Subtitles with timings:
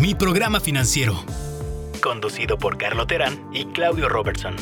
[0.00, 1.22] Mi programa financiero.
[2.02, 4.56] Conducido por Carlo Terán y Claudio Robertson.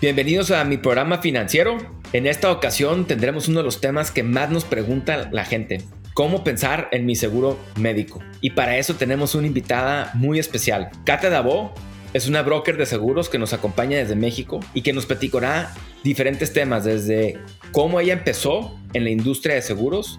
[0.00, 1.76] Bienvenidos a mi programa financiero.
[2.12, 5.84] En esta ocasión tendremos uno de los temas que más nos pregunta la gente.
[6.14, 8.20] ¿Cómo pensar en mi seguro médico?
[8.40, 10.90] Y para eso tenemos una invitada muy especial.
[11.04, 11.74] Katia Dabo
[12.12, 15.72] es una broker de seguros que nos acompaña desde México y que nos platicará
[16.02, 17.38] diferentes temas, desde
[17.70, 20.18] cómo ella empezó en la industria de seguros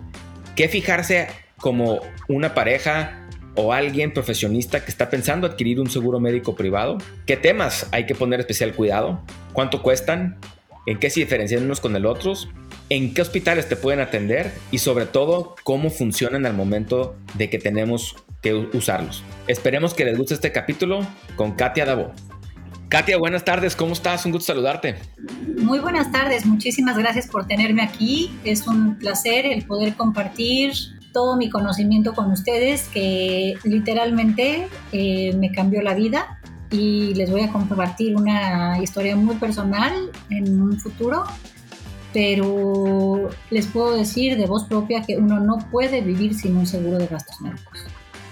[0.57, 6.55] qué fijarse como una pareja o alguien profesionista que está pensando adquirir un seguro médico
[6.55, 6.97] privado?
[7.27, 9.21] ¿Qué temas hay que poner especial cuidado?
[9.53, 10.37] ¿Cuánto cuestan?
[10.87, 12.49] ¿En qué se diferencian unos con el otros?
[12.89, 14.51] ¿En qué hospitales te pueden atender?
[14.71, 19.23] Y sobre todo, cómo funcionan al momento de que tenemos que usarlos.
[19.47, 22.13] Esperemos que les guste este capítulo con Katia Davo.
[22.89, 24.25] Katia, buenas tardes, ¿cómo estás?
[24.25, 24.95] Un gusto saludarte.
[25.57, 28.31] Muy buenas tardes, muchísimas gracias por tenerme aquí.
[28.45, 30.71] Es un placer el poder compartir
[31.11, 36.39] todo mi conocimiento con ustedes, que literalmente eh, me cambió la vida
[36.71, 41.25] y les voy a compartir una historia muy personal en un futuro,
[42.13, 46.99] pero les puedo decir de voz propia que uno no puede vivir sin un seguro
[46.99, 47.85] de gastos médicos.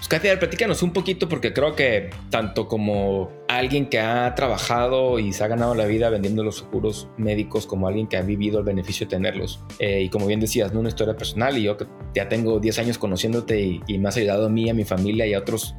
[0.06, 5.32] Pues Katia, platícanos un poquito porque creo que tanto como alguien que ha trabajado y
[5.32, 8.64] se ha ganado la vida vendiendo los seguros médicos como alguien que ha vivido el
[8.64, 9.60] beneficio de tenerlos.
[9.78, 10.80] Eh, y como bien decías, ¿no?
[10.80, 14.16] una historia personal y yo que ya tengo 10 años conociéndote y, y me has
[14.16, 15.74] ayudado a mí, a mi familia y a otros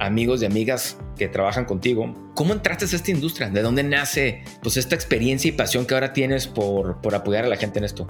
[0.00, 2.14] amigos y amigas que trabajan contigo.
[2.34, 3.50] ¿Cómo entraste a esta industria?
[3.50, 7.48] ¿De dónde nace pues esta experiencia y pasión que ahora tienes por, por apoyar a
[7.48, 8.06] la gente en esto?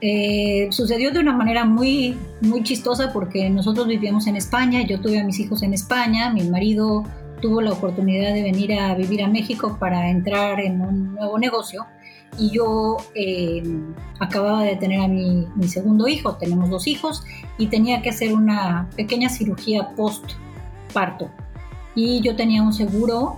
[0.00, 5.18] Eh, sucedió de una manera muy, muy chistosa porque nosotros vivíamos en España, yo tuve
[5.18, 7.04] a mis hijos en España, mi marido
[7.46, 11.86] tuvo la oportunidad de venir a vivir a México para entrar en un nuevo negocio
[12.36, 13.62] y yo eh,
[14.18, 17.22] acababa de tener a mi, mi, segundo hijo, tenemos dos hijos
[17.56, 20.24] y tenía que hacer una pequeña cirugía post
[20.92, 21.30] parto
[21.94, 23.36] y yo tenía un seguro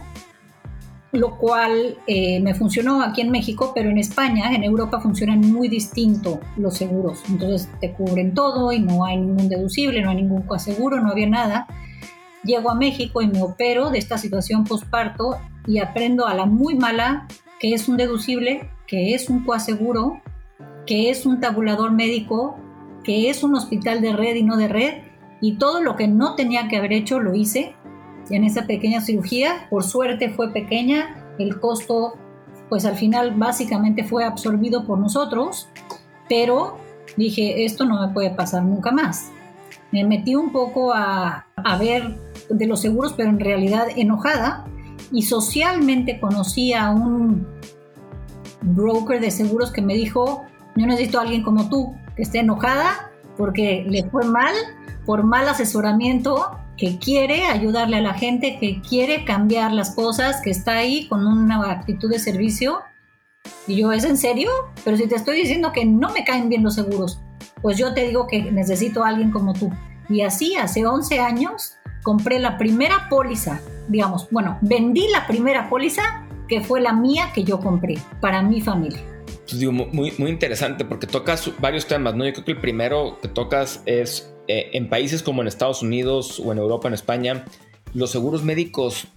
[1.12, 5.69] lo cual eh, me funcionó aquí en México, pero en España, en Europa funcionan muy
[5.69, 7.22] distinto los seguros.
[7.28, 11.28] Entonces te cubren todo y no hay ningún deducible, no hay ningún coaseguro, no había
[11.28, 11.66] nada.
[12.44, 16.75] Llego a México y me opero de esta situación postparto y aprendo a la muy
[16.75, 17.26] mala
[17.59, 20.21] que es un deducible, que es un coaseguro,
[20.87, 22.56] que es un tabulador médico,
[23.04, 24.94] que es un hospital de red y no de red.
[25.41, 27.75] Y todo lo que no tenía que haber hecho lo hice
[28.31, 29.66] en esa pequeña cirugía.
[29.70, 32.15] Por suerte fue pequeña, el costo
[32.69, 35.69] pues al final básicamente fue absorbido por nosotros,
[36.28, 36.76] pero
[37.16, 39.31] dije, esto no me puede pasar nunca más.
[39.91, 42.15] Me metí un poco a, a ver
[42.48, 44.66] de los seguros, pero en realidad enojada,
[45.12, 47.47] y socialmente conocí a un
[48.62, 50.44] broker de seguros que me dijo,
[50.76, 54.53] yo necesito a alguien como tú, que esté enojada porque le fue mal,
[55.06, 60.50] por mal asesoramiento que quiere ayudarle a la gente, que quiere cambiar las cosas, que
[60.50, 62.81] está ahí con una actitud de servicio.
[63.66, 64.50] Y yo, ¿es en serio?
[64.84, 67.20] Pero si te estoy diciendo que no me caen bien los seguros,
[67.62, 69.72] pues yo te digo que necesito a alguien como tú.
[70.08, 71.75] Y así, hace 11 años,
[72.08, 77.44] compré la primera póliza, digamos, bueno, vendí la primera póliza que fue la mía que
[77.44, 79.04] yo compré para mi familia.
[79.26, 82.24] Pues digo, muy, muy interesante porque tocas varios temas, ¿no?
[82.24, 86.41] Yo creo que el primero que tocas es eh, en países como en Estados Unidos
[86.42, 87.44] o en Europa, en España,
[87.92, 89.08] los seguros médicos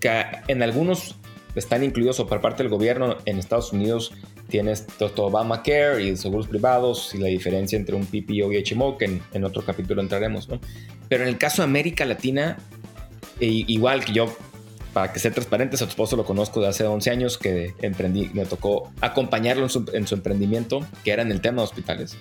[0.00, 1.16] que en algunos
[1.54, 4.14] están incluidos o por parte del gobierno, en Estados Unidos
[4.52, 9.18] tienes todo Obamacare y seguros privados y la diferencia entre un PPO y HMO, que
[9.32, 10.60] en, otro capítulo entraremos, ¿no?
[11.08, 12.58] Pero en el caso de América Latina,
[13.40, 14.36] e igual que yo,
[14.92, 18.30] para que sea transparente, a tu esposo lo conozco de hace 11 años que emprendí,
[18.34, 22.18] me tocó acompañarlo en su, en su emprendimiento, que era en el tema de hospitales.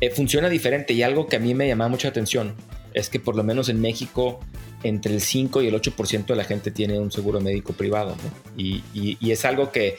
[0.00, 2.54] Eh, funciona diferente y algo que a mí me llama mucha atención
[2.92, 4.38] es que por lo menos en México
[4.84, 8.14] entre el 5 y el 8% de la gente tiene un seguro médico privado
[8.56, 8.82] y,
[9.28, 9.96] es algo que,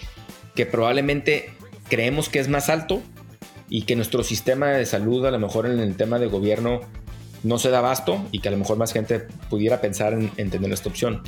[0.55, 1.55] que probablemente
[1.89, 3.01] creemos que es más alto
[3.69, 6.81] y que nuestro sistema de salud a lo mejor en el tema de gobierno
[7.43, 10.49] no se da abasto y que a lo mejor más gente pudiera pensar en, en,
[10.49, 11.21] tener esta opción.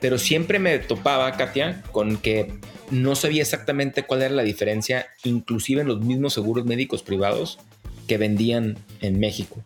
[0.00, 2.54] Pero siempre me topaba, Katia, con que
[2.90, 7.58] no sabía exactamente cuál era la diferencia, inclusive en los mismos seguros médicos privados,
[8.08, 9.62] que vendían en México.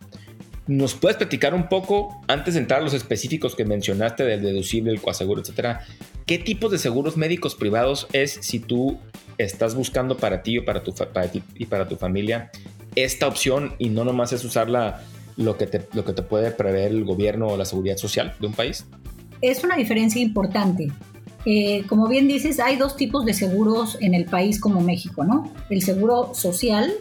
[0.66, 4.92] ¿Nos puedes platicar un poco, antes de entrar a los específicos que mencionaste del deducible,
[4.92, 5.86] el coaseguro, etcétera,
[6.26, 8.98] qué tipos de seguros médicos privados es si tú
[9.38, 12.50] estás buscando para ti o para tu, para y para tu familia
[12.94, 15.02] esta opción y no nomás es usarla
[15.36, 18.46] lo que te, lo que te puede prever el gobierno o la seguridad social de
[18.46, 18.86] un país?
[19.40, 20.92] Es una diferencia importante.
[21.44, 25.52] Eh, como bien dices, hay dos tipos de seguros en el país como México, ¿no?
[25.68, 26.92] El seguro social,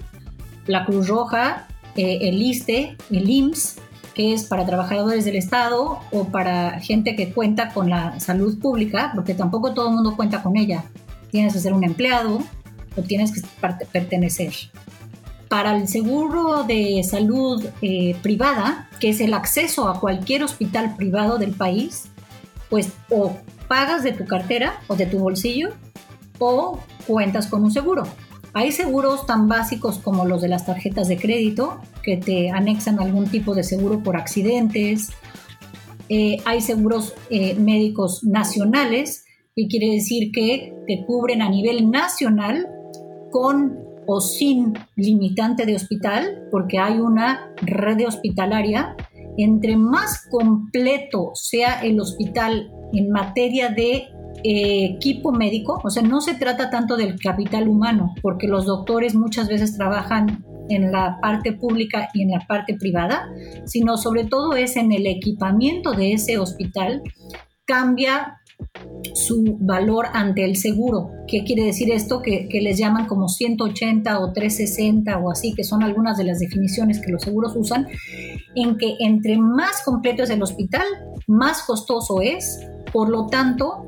[0.65, 3.75] la Cruz Roja eh, el ISTE, el IMSS,
[4.15, 9.11] que es para trabajadores del Estado o para gente que cuenta con la salud pública,
[9.13, 10.85] porque tampoco todo el mundo cuenta con ella.
[11.33, 12.43] Tienes que ser un empleado
[12.95, 13.41] o tienes que
[13.91, 14.53] pertenecer.
[15.49, 21.39] Para el seguro de salud eh, privada, que es el acceso a cualquier hospital privado
[21.39, 22.03] del país,
[22.69, 23.35] pues o
[23.67, 25.71] pagas de tu cartera o de tu bolsillo
[26.37, 28.03] o cuentas con un seguro.
[28.53, 33.25] Hay seguros tan básicos como los de las tarjetas de crédito, que te anexan algún
[33.25, 35.13] tipo de seguro por accidentes.
[36.09, 39.25] Eh, hay seguros eh, médicos nacionales,
[39.55, 42.67] que quiere decir que te cubren a nivel nacional
[43.31, 48.95] con o sin limitante de hospital, porque hay una red hospitalaria.
[49.37, 54.07] Entre más completo sea el hospital en materia de
[54.43, 59.15] eh, equipo médico, o sea, no se trata tanto del capital humano, porque los doctores
[59.15, 63.29] muchas veces trabajan en la parte pública y en la parte privada,
[63.65, 67.01] sino sobre todo es en el equipamiento de ese hospital,
[67.65, 68.41] cambia
[69.13, 71.11] su valor ante el seguro.
[71.27, 72.21] ¿Qué quiere decir esto?
[72.21, 76.99] Que, les llaman como 180 o 360 o así, que son algunas de las definiciones
[76.99, 77.87] que los seguros usan,
[78.55, 80.85] en que entre más completo es el hospital,
[81.27, 82.59] más costoso es,
[82.91, 83.85] por lo tanto,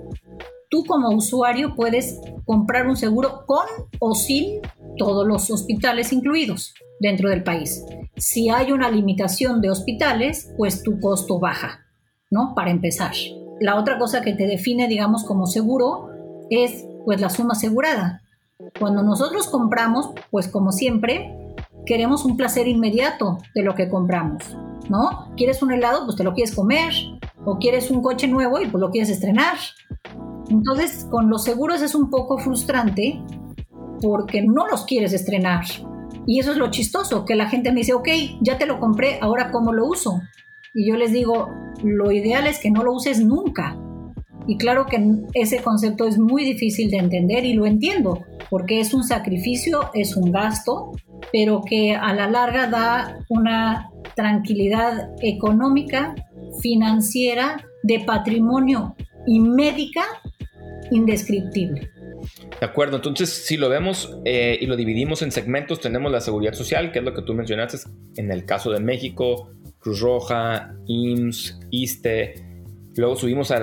[0.69, 3.65] tú como usuario puedes comprar un seguro con
[3.99, 4.61] o sin
[4.97, 7.83] todos los hospitales incluidos dentro del país.
[8.17, 11.85] Si hay una limitación de hospitales, pues tu costo baja,
[12.29, 12.53] ¿no?
[12.55, 13.13] Para empezar.
[13.59, 16.09] La otra cosa que te define, digamos, como seguro
[16.49, 18.21] es pues la suma asegurada.
[18.79, 21.35] Cuando nosotros compramos, pues como siempre,
[21.85, 24.43] queremos un placer inmediato de lo que compramos,
[24.89, 25.31] ¿no?
[25.37, 26.05] ¿Quieres un helado?
[26.05, 26.93] Pues te lo quieres comer.
[27.45, 29.57] O quieres un coche nuevo y pues lo quieres estrenar.
[30.49, 33.21] Entonces, con los seguros es un poco frustrante
[34.01, 35.63] porque no los quieres estrenar.
[36.25, 38.07] Y eso es lo chistoso, que la gente me dice, ok,
[38.41, 40.21] ya te lo compré, ahora cómo lo uso.
[40.73, 41.49] Y yo les digo,
[41.85, 43.77] lo ideal es que no lo uses nunca.
[44.47, 44.99] Y claro que
[45.33, 50.15] ese concepto es muy difícil de entender y lo entiendo, porque es un sacrificio, es
[50.15, 50.91] un gasto,
[51.31, 56.15] pero que a la larga da una tranquilidad económica,
[56.61, 58.95] financiera, de patrimonio
[59.27, 60.03] y médica
[60.91, 61.89] indescriptible.
[62.59, 66.53] De acuerdo, entonces si lo vemos eh, y lo dividimos en segmentos, tenemos la seguridad
[66.53, 67.77] social, que es lo que tú mencionaste
[68.17, 69.51] en el caso de México,
[69.85, 72.33] Cruz Roja, IMSS, ISTE.
[72.95, 73.59] Luego subimos a,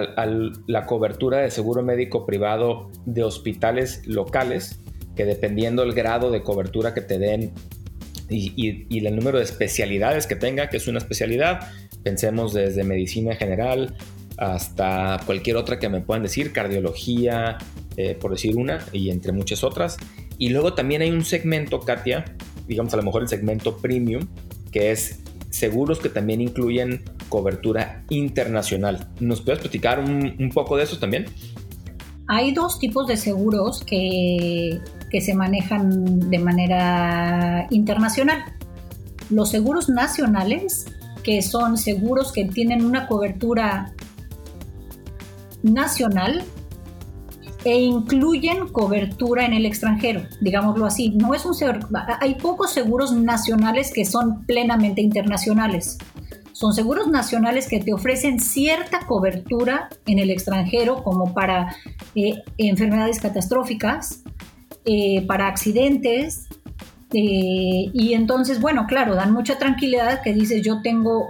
[0.69, 4.79] la cobertura de seguro médico privado de hospitales locales,
[5.17, 7.51] que dependiendo el grado de cobertura que te den
[8.31, 11.69] y, el número de especialidades que tenga, que es una especialidad,
[12.05, 13.97] pensemos desde medicina general,
[14.37, 17.59] hasta cualquier otra que me puedan decir, cardiología,
[17.97, 19.97] eh, por decir una, y entre muchas otras.
[20.39, 22.37] Y luego también hay un segmento, Katia,
[22.69, 24.29] digamos a lo mejor el segmento premium,
[24.71, 25.22] que es
[25.53, 29.09] seguros que también incluyen cobertura internacional.
[29.21, 31.27] ¿Nos puedes platicar un, poco de eso también?
[32.29, 38.45] Hay dos tipos de seguros que, que se manejan de manera internacional.
[39.31, 40.87] Los seguros nacionales,
[41.23, 43.93] que son seguros que tienen una cobertura
[45.63, 46.43] nacional
[47.65, 51.11] e incluyen cobertura en el extranjero, digámoslo así.
[51.11, 51.55] No es un
[52.21, 55.99] hay pocos seguros nacionales que son plenamente internacionales.
[56.53, 61.75] Son seguros nacionales que te ofrecen cierta cobertura en el extranjero, como para
[62.15, 64.23] eh, enfermedades catastróficas,
[64.85, 66.49] eh, para accidentes.
[67.15, 71.27] Eh, y entonces, bueno, claro, dan mucha tranquilidad que dices, yo tengo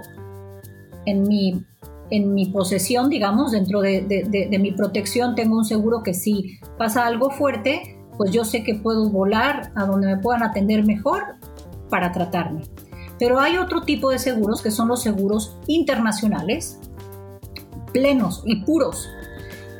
[1.05, 1.63] en mi
[2.09, 7.29] en mi posesión, digamos, dentro de, mi protección, tengo un seguro que si pasa algo
[7.29, 11.23] fuerte, pues yo sé que puedo volar a donde me puedan atender mejor
[11.89, 12.63] para tratarme.
[13.19, 16.79] Pero hay otro tipo de seguros que son los seguros internacionales,
[17.93, 19.09] plenos y puros,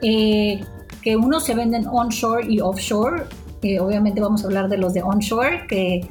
[0.01, 0.63] eh,
[1.01, 3.23] que unos se venden onshore y offshore.
[3.61, 6.09] Eh, obviamente vamos a hablar de los de onshore, que,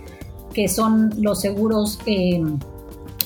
[0.52, 2.42] que son los seguros eh,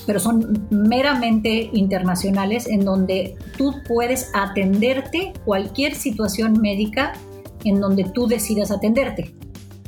[0.07, 7.13] pero son meramente internacionales en donde tú puedes atenderte cualquier situación médica
[7.65, 9.35] en donde tú decidas atenderte.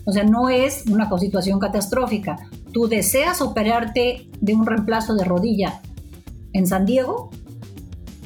[0.04, 2.36] O sea, no es una situación catastrófica.
[2.72, 5.80] Tú deseas operarte de un reemplazo de rodilla
[6.52, 7.30] en San Diego,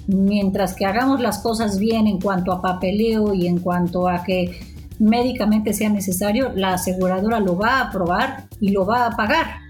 [0.06, 4.58] mientras que hagamos las cosas bien en cuanto a papeleo y en cuanto a que
[4.98, 9.62] médicamente sea necesario, la aseguradora lo va a aprobar y lo va a pagar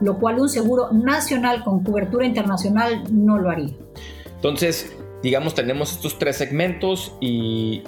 [0.00, 3.74] lo cual un seguro nacional con cobertura internacional no lo haría.
[4.36, 7.82] Entonces, digamos, tenemos estos tres segmentos y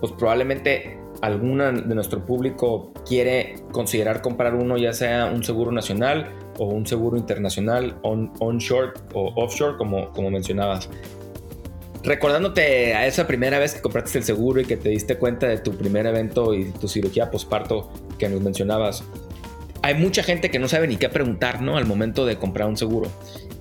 [0.00, 6.32] pues probablemente alguna de nuestro público quiere considerar comprar uno, ya sea un seguro nacional
[6.58, 10.88] o un seguro internacional, on, onshore o offshore, como, como mencionabas.
[12.02, 15.58] Recordándote a esa primera vez que compraste el seguro y que te diste cuenta de
[15.58, 19.02] tu primer evento y tu cirugía posparto que nos mencionabas,
[19.82, 21.76] hay mucha gente que no sabe ni qué preguntar, ¿no?
[21.76, 23.10] Al momento de comprar un seguro.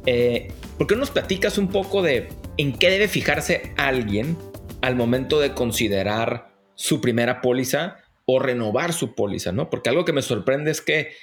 [0.05, 4.37] Eh, ¿Por qué nos platicas un poco de en qué debe fijarse alguien
[4.81, 9.69] al momento de considerar su primera póliza o renovar su póliza, ¿no?
[9.69, 11.13] Porque algo que me sorprende es que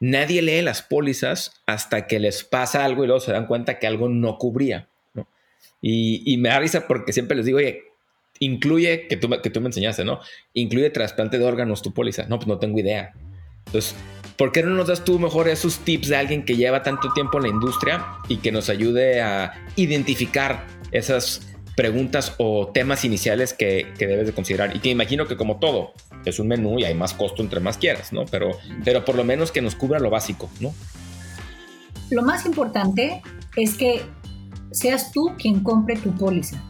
[0.00, 3.86] nadie lee las pólizas hasta que les pasa algo y luego se dan cuenta que
[3.86, 5.28] algo no cubría, ¿no?
[5.80, 7.82] Y, me da risa porque siempre les digo, oye,
[8.40, 10.20] incluye, que tú, que tú me enseñaste, ¿no?
[10.54, 12.26] Incluye trasplante de órganos tu póliza.
[12.26, 13.14] No, pues no tengo idea.
[13.66, 13.94] Entonces,
[14.36, 17.38] ¿por qué no nos das tú mejor esos tips de alguien que lleva tanto tiempo
[17.38, 23.92] en la industria y que nos ayude a identificar esas preguntas o temas iniciales que,
[23.98, 24.74] debes de considerar.
[24.74, 25.92] Y que imagino que como todo,
[26.24, 28.24] es un menú y hay más costo entre más quieras, ¿no?
[28.24, 28.50] Pero,
[28.84, 30.72] pero por lo menos que nos cubra lo básico, ¿no?
[32.10, 33.22] Lo más importante
[33.56, 34.02] es que
[34.70, 36.62] seas tú quien compre tu póliza.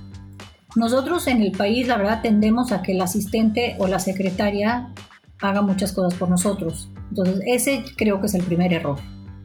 [0.75, 4.92] Nosotros en el país, la verdad, tendemos a que el asistente o la secretaria
[5.40, 6.90] haga muchas cosas por nosotros.
[7.08, 8.98] Entonces, ese creo que es el primer error.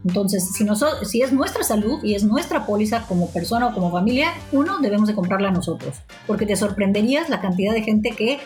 [0.04, 3.92] Entonces, si, nosotros, si es nuestra salud y es nuestra póliza como persona o como
[3.92, 8.40] familia, uno, debemos de comprarla nosotros, porque te sorprenderías la cantidad de gente que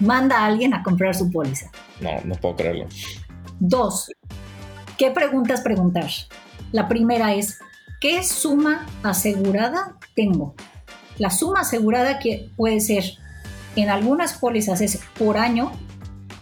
[0.00, 1.70] manda a alguien a comprar su póliza.
[2.00, 2.86] No, no puedo creerlo.
[3.58, 4.10] Dos,
[4.98, 6.10] ¿qué preguntas preguntar?
[6.72, 7.58] La primera es,
[8.00, 10.54] ¿qué suma asegurada tengo?
[11.16, 13.04] La suma asegurada que puede ser,
[13.76, 15.72] en algunas pólizas es por año,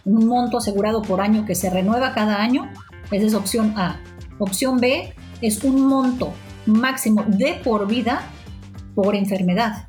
[0.07, 2.71] un monto asegurado por año que se renueva cada año,
[3.11, 3.99] esa es opción A.
[4.39, 6.33] Opción B es un monto
[6.65, 8.21] máximo de por vida
[8.95, 9.87] por enfermedad.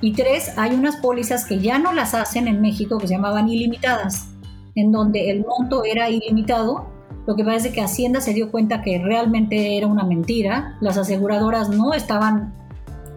[0.00, 3.48] Y tres, hay unas pólizas que ya no las hacen en México que se llamaban
[3.48, 4.28] ilimitadas,
[4.74, 6.88] en donde el monto era ilimitado.
[7.26, 10.76] Lo que es que Hacienda se dio cuenta que realmente era una mentira.
[10.80, 12.52] Las aseguradoras no estaban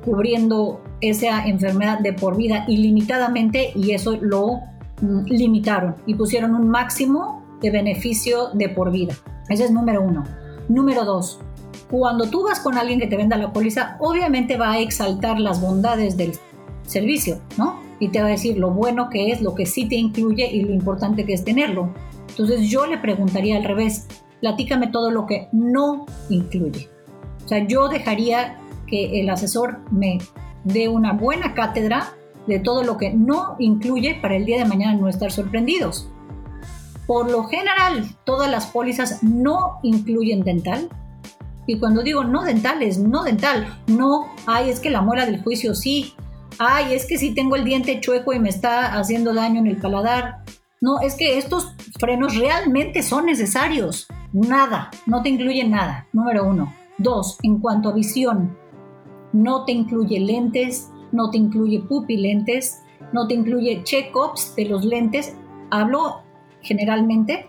[0.06, 4.62] cubriendo esa enfermedad de por vida ilimitadamente y eso lo
[5.02, 9.14] limitaron y pusieron un máximo de beneficio de por vida.
[9.50, 10.24] Ese es número uno.
[10.68, 11.40] Número dos,
[11.90, 15.62] cuando tú vas con alguien que te venda la póliza, obviamente va a exaltar las
[15.62, 16.34] bondades del
[16.84, 17.80] servicio, ¿no?
[18.00, 20.62] Y te va a decir lo bueno que es, lo que sí te incluye y
[20.62, 21.94] lo importante que es tenerlo.
[22.30, 24.08] Entonces yo le preguntaría al revés,
[24.40, 26.90] platícame todo lo que no incluye.
[27.44, 30.20] O sea, yo dejaría que el asesor me
[30.64, 32.14] dé una buena cátedra
[32.50, 36.10] de todo lo que no incluye para el día de mañana no estar sorprendidos.
[37.08, 40.90] Por lo general, todas las pólizas no incluyen dental.
[41.66, 43.80] Y cuando digo no dental, es no dental.
[43.88, 46.14] No, ay, es que la muela del juicio sí.
[46.58, 49.78] Ay, es que si tengo el diente chueco y me está haciendo daño en el
[49.78, 50.44] paladar.
[50.82, 54.08] No, es que estos frenos realmente son necesarios.
[54.34, 56.08] Nada, no te incluye nada.
[56.14, 56.74] Número uno.
[56.98, 58.58] Dos, en cuanto a visión,
[59.34, 65.36] no te incluye lentes, no te incluye pupilentes, no te incluye check-ups de los lentes.
[65.72, 66.22] Hablo
[66.62, 67.48] generalmente,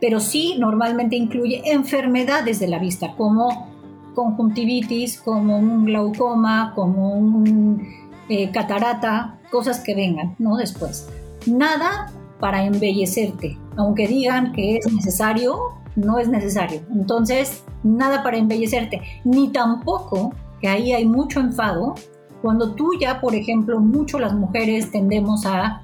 [0.00, 3.70] pero sí normalmente incluye enfermedades de la vista, como
[4.14, 7.82] conjuntivitis, como un glaucoma, como un
[8.28, 10.56] eh, catarata, cosas que vengan, ¿no?
[10.56, 11.08] Después.
[11.46, 16.80] Nada para embellecerte, aunque digan que es necesario, no es necesario.
[16.92, 21.94] Entonces, nada para embellecerte, ni tampoco, que ahí hay mucho enfado,
[22.42, 25.82] cuando tú ya, por ejemplo, mucho las mujeres tendemos a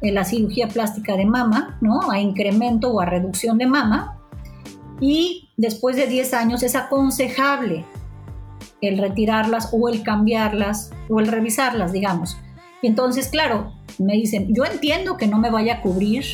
[0.00, 2.10] en la cirugía plástica de mama, ¿no?
[2.10, 4.20] A incremento o a reducción de mama.
[5.00, 7.84] Y después de 10 años es aconsejable
[8.80, 12.36] el retirarlas o el cambiarlas o el revisarlas, digamos.
[12.80, 16.24] Y entonces, claro, me dicen, yo entiendo que no me vaya a cubrir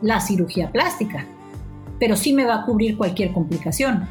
[0.00, 1.26] la cirugía plástica,
[1.98, 4.08] pero sí me va a cubrir cualquier complicación.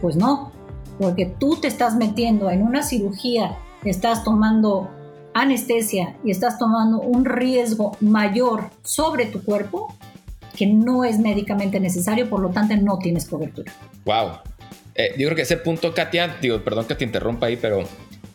[0.00, 0.52] Pues no,
[1.00, 4.90] porque tú te estás metiendo en una cirugía, estás tomando
[5.34, 9.94] anestesia y estás tomando un riesgo mayor sobre tu cuerpo
[10.56, 13.72] que no es médicamente necesario, por lo tanto no tienes cobertura.
[14.04, 14.38] Wow.
[14.96, 17.84] Eh, yo creo que ese punto, Katia, digo, perdón que te interrumpa ahí, pero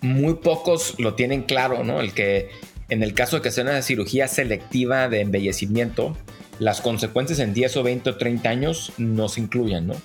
[0.01, 2.00] muy pocos lo tienen claro, ¿no?
[2.00, 2.50] El que
[2.88, 6.15] en el caso de que sea una cirugía selectiva de embellecimiento,
[6.59, 9.95] las consecuencias en 10 o 20 o 30 años no se incluyen, ¿no?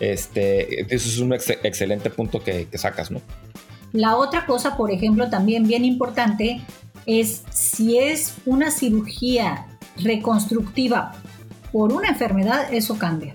[0.00, 3.20] Este, eso es un excelente punto que, que sacas, ¿no?
[3.92, 6.60] La otra cosa, por ejemplo, también bien importante,
[7.06, 9.66] es si es una cirugía
[9.96, 11.12] reconstructiva
[11.72, 13.34] por una enfermedad, eso cambia.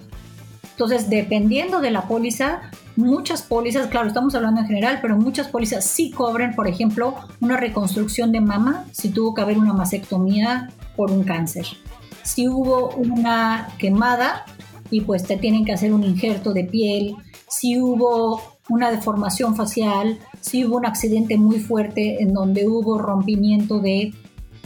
[0.72, 2.62] Entonces, dependiendo de la póliza,
[2.96, 7.58] muchas pólizas, claro, estamos hablando en general, pero muchas pólizas sí cobran, por ejemplo, una
[7.58, 11.66] reconstrucción de mama si tuvo que haber una mastectomía por un cáncer.
[12.24, 14.46] si hubo una quemada
[14.90, 17.16] y pues te tienen que hacer un injerto de piel,
[17.60, 23.80] si hubo una deformación facial, si hubo un accidente muy fuerte en donde hubo rompimiento
[23.80, 24.14] de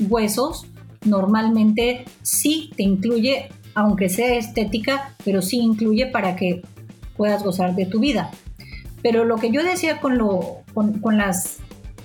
[0.09, 0.67] huesos,
[1.03, 6.61] normalmente sí te incluye, aunque sea estética, pero sí incluye para que
[7.17, 8.31] puedas gozar de tu vida.
[9.01, 10.17] Pero lo que yo decía con,
[11.17, 11.57] las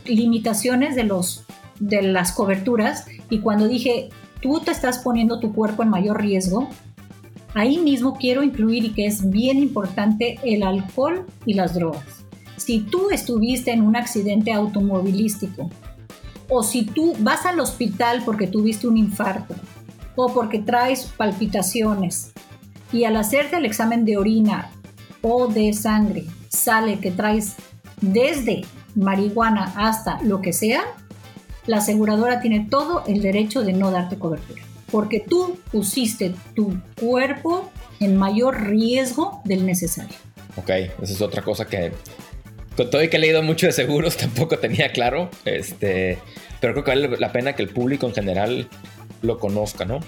[0.05, 1.09] limitaciones de,
[1.79, 4.11] de las coberturas y cuando dije,
[4.41, 6.69] tú te estás poniendo tu cuerpo en mayor riesgo,
[7.55, 12.25] ahí mismo quiero incluir y que es bien importante el alcohol y las drogas.
[12.57, 15.71] Si tú estuviste en un accidente automovilístico
[16.49, 19.55] o si tú vas al hospital porque tuviste un infarto
[20.15, 22.33] o porque traes palpitaciones
[22.93, 24.71] y al hacerte el examen de orina
[25.23, 27.55] o de sangre sale que traes
[28.01, 30.83] desde marihuana hasta lo que sea,
[31.67, 37.73] la aseguradora tiene todo el derecho de no darte cobertura, porque tú pusiste tu cuerpo
[37.99, 40.17] en mayor riesgo del necesario.
[40.57, 41.93] Ok, esa es otra cosa que
[42.77, 46.19] con todo y que he leído mucho de seguros tampoco tenía claro, este,
[46.61, 48.69] pero creo que vale la pena que el público en general
[49.23, 50.01] lo conozca, ¿no?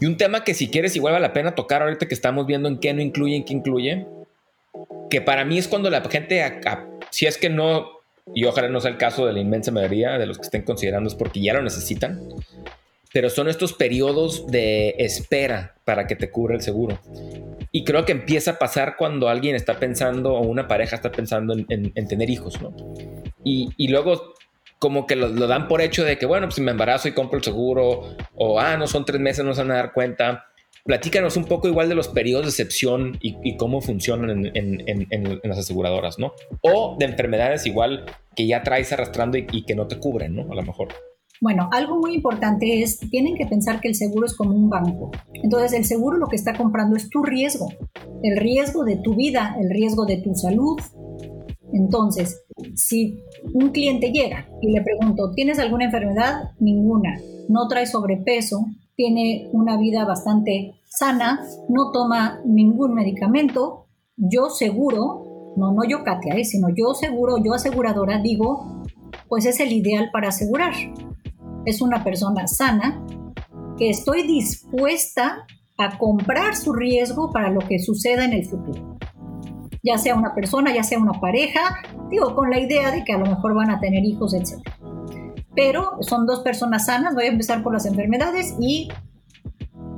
[0.00, 2.68] Y un tema que si quieres igual vale la pena tocar ahorita que estamos viendo
[2.68, 4.06] en qué no incluye, en qué incluye,
[5.10, 6.60] que para mí es cuando la gente,
[7.10, 7.88] si es que no,
[8.34, 11.08] y ojalá no sea el caso de la inmensa mayoría de los que estén considerando,
[11.08, 12.20] es porque ya lo necesitan,
[13.12, 16.98] pero son estos periodos de espera para que te cubra el seguro.
[17.72, 21.54] Y creo que empieza a pasar cuando alguien está pensando o una pareja está pensando
[21.54, 22.74] en, tener hijos, ¿no?
[23.44, 24.34] Y, luego
[24.78, 27.38] como que lo, dan por hecho de que, bueno, pues si me embarazo y compro
[27.38, 30.44] el seguro, o, ah, no son tres meses, no se van a dar cuenta
[30.88, 36.18] platícanos un poco igual de los periodos de excepción y, cómo funcionan en, las aseguradoras,
[36.18, 36.32] ¿no?
[36.62, 40.50] O de enfermedades igual que ya traes arrastrando y, que no te cubren, ¿no?
[40.50, 40.88] A lo mejor.
[41.40, 45.10] Bueno, algo muy importante es, tienen que pensar que el seguro es como un banco.
[45.34, 47.68] Entonces, el seguro lo que está comprando es tu riesgo,
[48.22, 50.80] el riesgo de tu vida, el riesgo de tu salud.
[51.72, 52.42] Entonces,
[52.74, 53.20] si
[53.54, 56.50] un cliente llega y le pregunto, ¿tienes alguna enfermedad?
[56.58, 57.20] Ninguna.
[57.48, 58.66] ¿No trae sobrepeso?
[58.96, 63.86] ¿Tiene una vida bastante sana, no toma ningún medicamento,
[64.16, 66.44] yo seguro, no, no yo Katia, ¿eh?
[66.44, 68.84] sino yo seguro, yo aseguradora digo,
[69.28, 70.72] pues es el ideal para asegurar.
[71.68, 73.04] Es una persona sana
[73.76, 75.44] que estoy dispuesta
[75.76, 78.96] a comprar su riesgo para lo que suceda en el futuro.
[79.82, 81.76] Ya sea una persona, ya sea una pareja,
[82.08, 84.66] digo, con la idea de que a lo mejor van a tener hijos, etc.
[85.54, 88.88] Pero son dos personas sanas, voy a empezar por las enfermedades y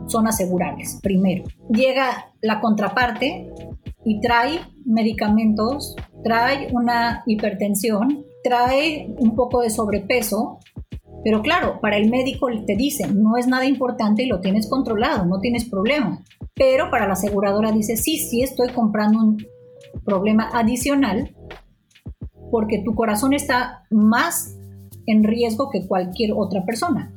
[0.08, 1.44] son asegurables, primero.
[1.68, 3.48] Llega la contraparte
[4.04, 10.58] y trae medicamentos, trae una hipertensión, trae un poco de sobrepeso,
[11.24, 15.24] pero claro, para el médico te dice, no es nada importante y lo tienes controlado,
[15.26, 16.22] no tienes problema.
[16.54, 19.46] Pero para la aseguradora dice, sí, sí estoy comprando un
[20.04, 21.34] problema adicional
[22.50, 24.56] porque tu corazón está más
[25.06, 27.12] en riesgo que cualquier otra persona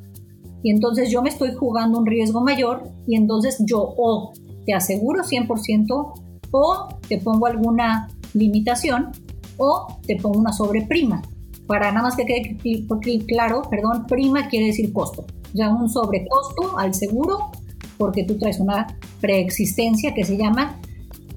[0.64, 4.32] y entonces yo me estoy jugando un riesgo mayor y entonces yo o
[4.66, 6.14] te aseguro 100%
[6.52, 9.12] o te pongo alguna limitación
[9.58, 11.22] o te pongo una sobreprima.
[11.68, 15.26] Para nada más que quede claro, perdón, prima quiere decir costo.
[15.54, 17.52] Ya un sobrecosto al seguro
[17.98, 20.80] porque tú traes una preexistencia que se llama,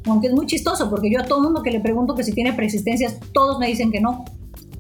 [0.07, 2.53] aunque es muy chistoso porque yo a todo mundo que le pregunto que si tiene
[2.53, 4.25] preexistencias, todos me dicen que no.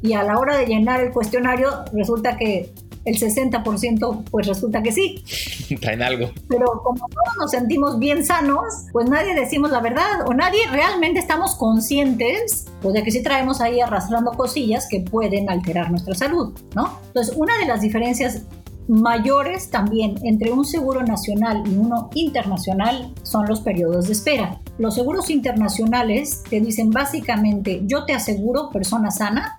[0.02, 2.72] Y a la hora de llenar el cuestionario resulta que
[3.06, 5.24] el 60% pues resulta que sí.
[5.80, 6.30] Traen algo.
[6.48, 11.18] Pero como todos nos sentimos bien sanos, pues nadie decimos la verdad o nadie realmente
[11.18, 16.52] estamos conscientes pues, de que sí traemos ahí arrastrando cosillas que pueden alterar nuestra salud,
[16.74, 16.98] ¿no?
[17.06, 18.42] Entonces, una de las diferencias
[18.88, 24.60] mayores también entre un seguro nacional y uno internacional son los periodos de espera.
[24.78, 29.58] Los seguros internacionales te dicen básicamente yo te aseguro persona sana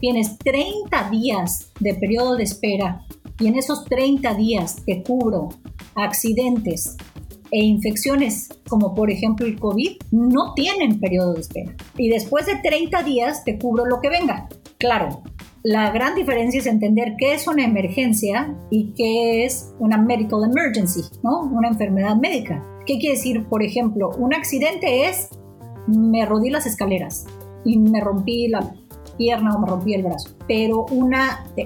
[0.00, 3.06] tienes 30 días de periodo de espera
[3.38, 5.50] y en esos 30 días te cubro
[5.94, 6.96] accidentes
[7.50, 11.74] e infecciones como por ejemplo el COVID, no tienen periodo de espera.
[11.96, 14.48] Y después de 30 días te cubro lo que venga.
[14.78, 15.22] Claro,
[15.62, 21.02] la gran diferencia es entender qué es una emergencia y qué es una medical emergency,
[21.22, 21.40] ¿no?
[21.40, 22.64] Una enfermedad médica.
[22.86, 23.46] ¿Qué quiere decir?
[23.46, 25.28] Por ejemplo, un accidente es
[25.86, 27.26] me rodí las escaleras
[27.64, 28.74] y me rompí la
[29.20, 30.30] pierna o me rompí el brazo.
[30.48, 31.14] Pero un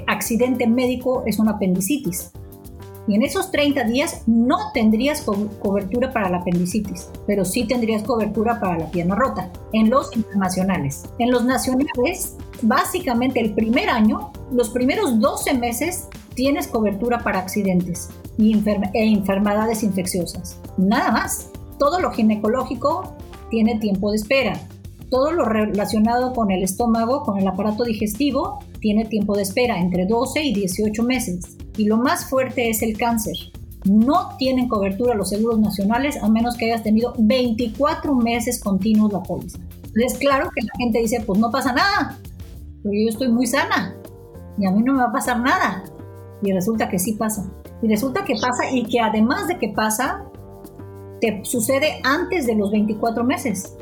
[0.09, 2.33] accidente médico es una apendicitis.
[3.07, 8.59] Y en esos 30 días no tendrías cobertura para la apendicitis, pero sí tendrías cobertura
[8.59, 11.05] para la pierna rota en los internacionales.
[11.19, 18.11] En los nacionales, básicamente el primer año, los primeros 12 meses tienes cobertura para accidentes.
[18.37, 20.61] e enfermedades infecciosas.
[20.77, 21.51] Nada más.
[21.79, 23.15] Todo lo ginecológico
[23.51, 24.61] tiene tiempo de espera.
[25.15, 30.07] Todo lo relacionado con el estómago, con el aparato digestivo, tiene tiempo de espera entre
[30.07, 31.57] 12 y 18 meses.
[31.77, 33.37] Y lo más fuerte es el cáncer.
[33.85, 39.23] No tienen cobertura los seguros nacionales a menos que hayas tenido 24 meses continuos la
[39.23, 39.61] póliza.
[39.95, 42.19] Es claro que la gente dice, pues no pasa nada,
[42.83, 43.95] porque yo estoy muy sana
[44.59, 45.85] y a mí no me va a pasar nada.
[46.43, 47.49] Y resulta que sí pasa.
[47.83, 50.25] Y resulta que pasa y que además de que pasa,
[51.21, 53.77] te sucede antes de los 24 meses.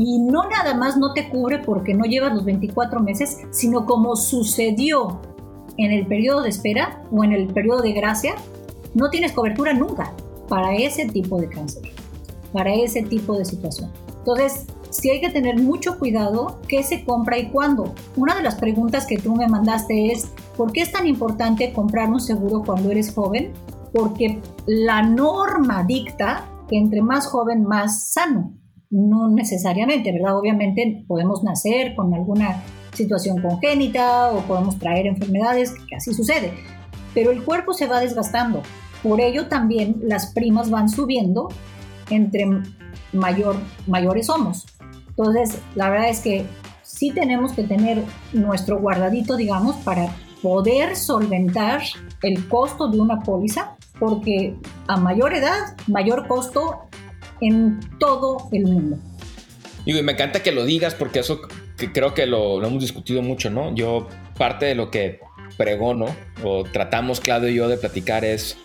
[0.00, 4.14] Y no nada más no te cubre porque no llevas los 24 meses, sino como
[4.14, 5.20] sucedió
[5.76, 8.36] en el periodo de espera o en el periodo de gracia,
[8.94, 10.12] no tienes cobertura nunca
[10.48, 11.82] para ese tipo de cáncer,
[12.52, 13.90] para ese tipo de situación.
[14.18, 17.92] Entonces, sí hay que tener mucho cuidado qué se compra y cuándo.
[18.14, 22.08] Una de las preguntas que tú me mandaste es, ¿por qué es tan importante comprar
[22.08, 23.52] un seguro cuando eres joven?
[23.92, 28.52] Porque la norma dicta que entre más joven, más sano.
[28.90, 30.38] No necesariamente, ¿verdad?
[30.38, 32.62] Obviamente podemos nacer con alguna
[32.94, 36.52] situación congénita o podemos traer enfermedades, que así sucede.
[37.14, 38.62] Pero el cuerpo se va desgastando.
[39.02, 41.48] Por ello también las primas van subiendo
[42.10, 42.46] entre
[43.12, 44.66] mayor, mayores somos.
[45.08, 46.46] Entonces, la verdad es que
[46.82, 50.08] sí tenemos que tener nuestro guardadito, digamos, para
[50.42, 51.82] poder solventar
[52.22, 56.80] el costo de una póliza, porque a mayor edad, mayor costo
[57.40, 58.98] en todo el mundo.
[59.84, 61.40] y me encanta que lo digas porque eso
[61.76, 63.74] que creo que lo, lo, hemos discutido mucho, ¿no?
[63.74, 65.20] Yo, parte de lo que
[65.56, 66.06] pregono
[66.44, 68.56] o tratamos Claudio y yo de platicar es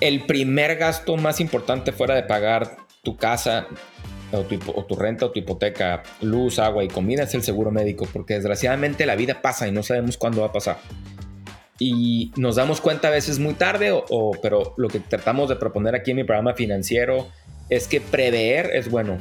[0.00, 3.68] el primer gasto más importante fuera de pagar tu casa
[4.32, 8.34] o tu, renta o tu hipoteca, luz, agua y comida es el seguro médico, porque
[8.34, 10.78] desgraciadamente la vida pasa y no sabemos cuándo va a pasar.
[11.78, 15.94] Y nos damos cuenta a veces muy tarde, o, pero lo que tratamos de proponer
[15.94, 17.28] aquí en mi programa financiero
[17.76, 19.18] es que prever es bueno.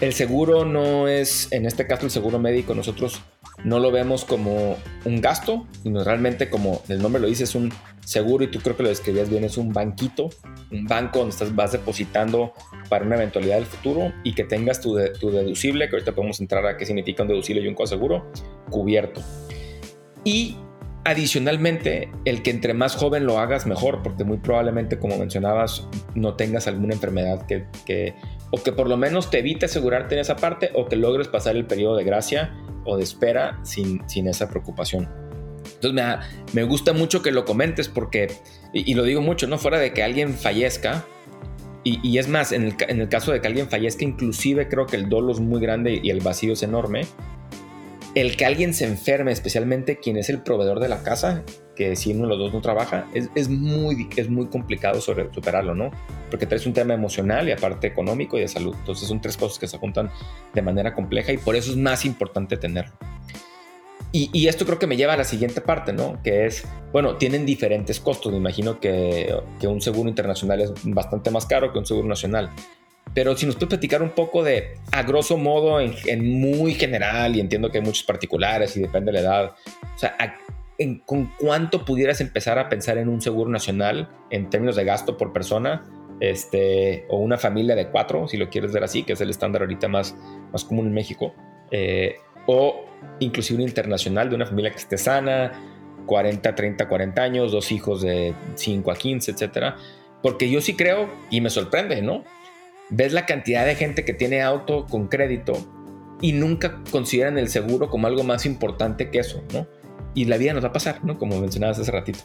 [0.00, 3.22] El seguro no es, en este caso el seguro médico, nosotros
[3.64, 7.72] no lo vemos como un gasto, sino realmente como el nombre lo dice, es un
[8.04, 10.28] seguro y tú creo que lo describías bien, es un banquito,
[10.70, 12.52] un banco donde estás, vas depositando
[12.90, 16.66] para una eventualidad del futuro y que tengas tu, tu deducible, que ahorita podemos entrar
[16.66, 18.30] a qué significa un deducible y un coaseguro,
[18.68, 19.22] cubierto.
[20.24, 20.56] Y
[21.06, 26.34] adicionalmente, el que entre más joven lo hagas mejor, porque muy probablemente, como mencionabas, no
[26.34, 28.14] tengas alguna enfermedad que, que
[28.50, 31.54] o que por lo menos te evite asegurarte en esa parte o que logres pasar
[31.54, 35.08] el periodo de gracia o de espera sin, sin esa preocupación.
[35.80, 38.28] Entonces me, gusta mucho que lo comentes porque,
[38.72, 39.58] y, lo digo mucho, ¿no?
[39.58, 41.04] Fuera de que alguien fallezca,
[41.84, 44.96] y, es más, en el, en el, caso de que alguien fallezca, inclusive creo que
[44.96, 47.02] el dolor es muy grande y el vacío es enorme.
[48.16, 52.14] El que alguien se enferme, especialmente quien es el proveedor de la casa, que si
[52.14, 55.90] uno de los dos no trabaja, es, muy, es muy complicado superarlo, ¿no?
[56.30, 58.74] Porque traes un tema emocional y aparte económico y de salud.
[58.74, 60.10] Entonces son tres cosas que se juntan
[60.54, 62.94] de manera compleja y por eso es más importante tenerlo.
[64.12, 66.22] Y, esto creo que me lleva a la siguiente parte, ¿no?
[66.22, 68.32] Que es, bueno, tienen diferentes costos.
[68.32, 69.30] Me imagino que
[69.64, 72.50] un seguro internacional es bastante más caro que un seguro nacional.
[73.16, 77.40] Pero si nos puedes platicar un poco de, a grosso modo, en, muy general, y
[77.40, 79.54] entiendo que hay muchos particulares y depende de la edad,
[79.94, 80.14] o sea,
[80.76, 85.16] en, ¿con cuánto pudieras empezar a pensar en un seguro nacional en términos de gasto
[85.16, 85.82] por persona?
[86.20, 89.62] Este, o una familia de cuatro, si lo quieres ver así, que es el estándar
[89.62, 90.14] ahorita más,
[90.52, 91.34] más común en México.
[91.70, 92.84] Eh, o
[93.20, 95.58] inclusive un internacional de una familia que esté sana,
[96.04, 99.76] 40, 30, 40 años, dos hijos de 5 a 15, etcétera.
[100.22, 102.24] Porque yo sí creo, y me sorprende, ¿no?
[102.90, 105.54] Ves la cantidad de gente que tiene auto con crédito
[106.20, 109.66] y nunca consideran el seguro como algo más importante que eso, ¿no?
[110.14, 111.18] Y la vida nos va a pasar, ¿no?
[111.18, 112.20] Como mencionabas hace ratito.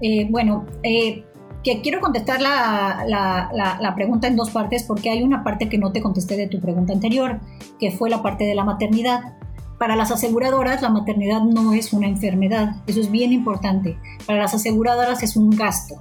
[0.00, 1.24] Eh, bueno, eh,
[1.62, 5.92] que quiero contestar la, la, pregunta en dos partes porque hay una parte que no
[5.92, 7.40] te contesté de tu pregunta anterior,
[7.78, 9.34] que fue la parte de la maternidad.
[9.78, 13.98] Para las aseguradoras la maternidad no es una enfermedad, eso es bien importante.
[14.26, 15.96] Para las aseguradoras es un gasto,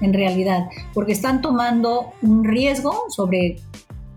[0.00, 3.56] en realidad, porque están tomando un riesgo sobre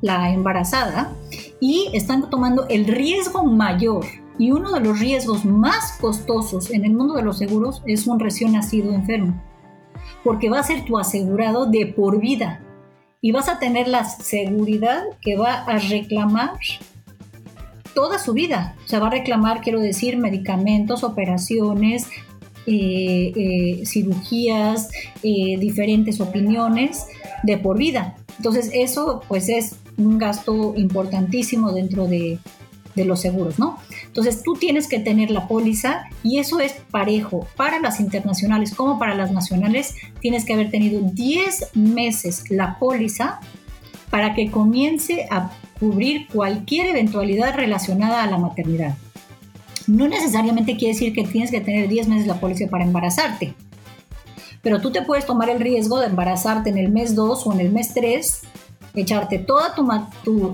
[0.02, 1.14] la embarazada
[1.60, 4.06] y están tomando el riesgo mayor.
[4.40, 8.20] Y uno de los riesgos más costosos en el mundo de los seguros es un
[8.20, 9.42] recién nacido enfermo
[10.28, 12.60] porque va a ser tu asegurado de por vida
[13.22, 16.58] y vas a tener la seguridad que va a reclamar
[17.94, 18.76] toda su vida.
[18.84, 22.10] O sea, va a reclamar, quiero decir, medicamentos, operaciones,
[22.68, 24.90] eh, eh, cirugías,
[25.24, 27.06] eh, diferentes opiniones
[27.44, 28.18] de por vida.
[28.38, 32.40] Entonces, eso pues es un gasto importantísimo dentro de,
[32.98, 33.78] de los seguros, ¿no?
[34.06, 37.48] Entonces tú tienes que tener la póliza y eso es parejo.
[37.56, 43.40] Para las internacionales como para las nacionales, tienes que haber tenido 10 meses la póliza
[44.10, 48.98] para que comience a cubrir cualquier eventualidad relacionada a la maternidad.
[49.88, 53.56] No necesariamente quiere decir que tienes que tener 10 meses la póliza para embarazarte,
[54.62, 57.60] pero tú te puedes tomar el riesgo de embarazarte en el mes 2 o en
[57.62, 58.42] el mes 3
[58.96, 59.88] echarte toda tu,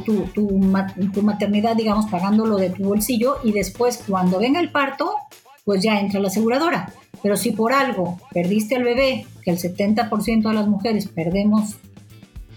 [0.03, 5.15] tu, tu, maternidad, digamos, pagándolo de tu bolsillo y después cuando venga el parto,
[5.63, 6.91] pues ya entra la aseguradora.
[7.21, 11.75] Pero si por algo perdiste al bebé, que el 70% de las mujeres perdemos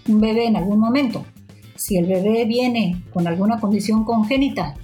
[0.07, 1.25] un bebé en algún momento,
[1.75, 4.75] si el bebé viene con alguna condición congénita,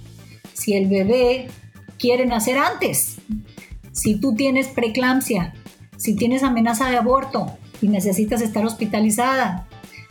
[0.54, 1.48] si el bebé
[1.98, 3.16] quiere nacer antes,
[3.92, 5.54] si tú tienes preeclampsia,
[5.96, 9.66] si tienes amenaza de aborto y necesitas estar hospitalizada,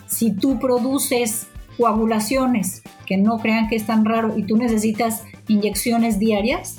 [0.08, 6.20] si tú produces coagulaciones, que no crean que es tan raro, y tú necesitas inyecciones
[6.20, 6.78] diarias,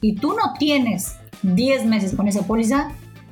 [0.00, 2.90] y tú no tienes 10 meses con esa póliza,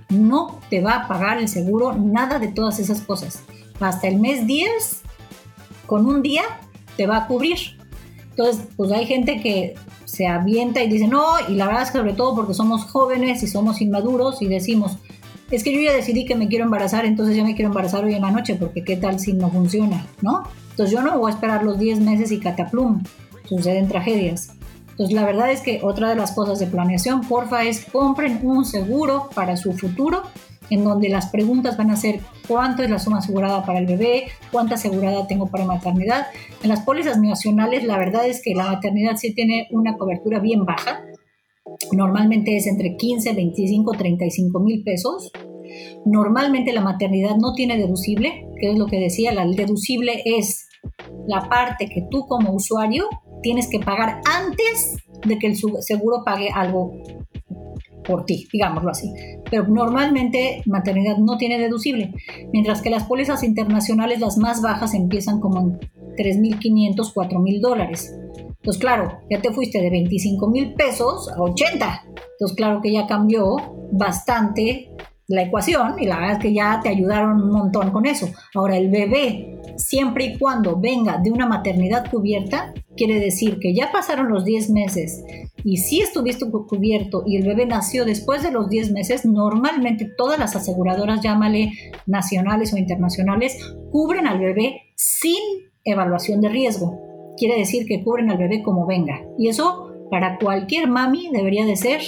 [0.08, 3.42] no te va a pagar el seguro nada de todas esas cosas.
[3.80, 5.02] Hasta el mes 10,
[5.86, 6.42] con un día,
[6.96, 7.58] te va a cubrir.
[8.30, 9.74] Entonces, pues hay gente que
[10.12, 13.42] se avienta y dice, no, y la verdad es que sobre todo porque somos jóvenes
[13.42, 14.98] y somos inmaduros y decimos,
[15.50, 18.12] es que yo ya decidí que me quiero embarazar, entonces ya me quiero embarazar hoy
[18.12, 20.42] en la noche, porque qué tal si no funciona, ¿no?
[20.68, 23.02] Entonces yo no voy a esperar los 10 meses y cataplum,
[23.48, 24.50] suceden tragedias.
[24.90, 28.66] Entonces la verdad es que otra de las cosas de planeación, porfa, es compren un
[28.66, 30.24] seguro para su futuro,
[30.72, 34.24] en donde las preguntas van a ser cuánto es la suma asegurada para el bebé,
[34.50, 36.26] cuánta asegurada tengo para maternidad.
[36.62, 40.64] En las pólizas nacionales la verdad es que la maternidad sí tiene una cobertura bien
[40.64, 41.02] baja,
[41.92, 45.30] Normalmente es entre 15, 25, 35 mil pesos.
[46.04, 50.68] Normalmente la maternidad no tiene deducible, que es lo que decía, la deducible es
[51.26, 53.08] la parte que tú como usuario
[53.42, 56.92] tienes que pagar antes de que el seguro pague algo
[58.04, 59.12] por ti, digámoslo así.
[59.50, 62.12] Pero normalmente maternidad no tiene deducible,
[62.52, 65.80] mientras que las pólizas internacionales, las más bajas, empiezan como en
[66.16, 68.14] 3.500, 4.000 dólares.
[68.62, 72.04] Entonces, claro, ya te fuiste de 25 mil pesos a 80.
[72.06, 73.56] Entonces, claro que ya cambió
[73.90, 74.92] bastante
[75.26, 78.28] la ecuación y la verdad es que ya te ayudaron un montón con eso.
[78.54, 83.90] Ahora, el bebé, siempre y cuando venga de una maternidad cubierta, quiere decir que ya
[83.90, 85.24] pasaron los 10 meses
[85.64, 90.38] y si estuviste cubierto y el bebé nació después de los 10 meses, normalmente todas
[90.38, 91.72] las aseguradoras, llámale
[92.06, 93.56] nacionales o internacionales,
[93.90, 95.38] cubren al bebé sin
[95.84, 99.20] evaluación de riesgo quiere decir que cubren al bebé como venga.
[99.38, 102.00] Y eso para cualquier mami debería de ser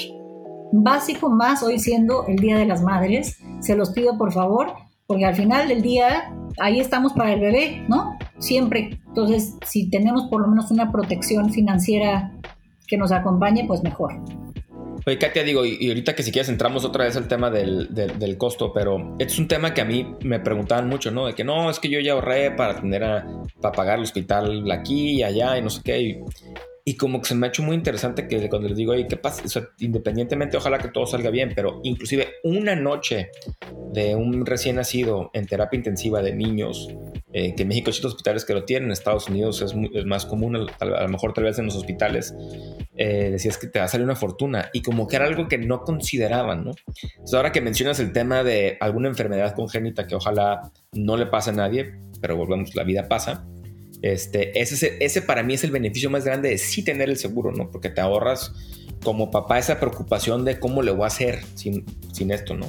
[0.73, 3.39] básico, más hoy siendo el Día de las Madres.
[3.61, 4.75] Se los pido por favor,
[5.07, 8.17] porque al final del día ahí estamos para el bebé, ¿no?
[8.39, 9.01] Siempre.
[9.09, 12.33] Entonces, si tenemos por lo menos una protección financiera
[12.95, 14.15] que nos acompañe, pues mejor.
[15.05, 18.39] Oye, Katia, digo, y, ahorita que si quieres entramos otra vez al tema del, del,
[18.39, 21.27] costo, pero es un tema que a mí me preguntaban mucho, ¿no?
[21.27, 23.27] De que no, es que yo ya ahorré para tener a,
[23.61, 26.01] para pagar el hospital aquí y allá y no sé qué.
[26.01, 26.21] Y,
[26.87, 29.17] y como que se me ha hecho muy interesante que cuando les digo, oye, ¿qué
[29.17, 29.43] pasa?
[29.43, 33.31] O sea, independientemente, ojalá que todo salga bien, pero inclusive una noche
[33.93, 36.89] de un recién nacido en terapia intensiva de niños,
[37.33, 40.05] eh, que en México hay ciertos hospitales que lo tienen, en Estados Unidos es, es
[40.05, 42.35] más común, a, lo mejor tal vez en los hospitales,
[42.97, 45.57] eh, decías que te va a salir una fortuna y como que era algo que
[45.57, 46.73] no consideraban, ¿no?
[47.03, 51.49] Entonces ahora que mencionas el tema de alguna enfermedad congénita que ojalá no le pase
[51.49, 53.47] a nadie, pero volvemos, la vida pasa
[54.05, 57.53] este, ese, ese para mí es el beneficio más grande de sí tener el seguro,
[57.53, 57.71] ¿no?
[57.71, 58.53] Porque te ahorras
[59.03, 62.67] como papá esa preocupación de cómo le voy a hacer sin, sin esto, ¿no?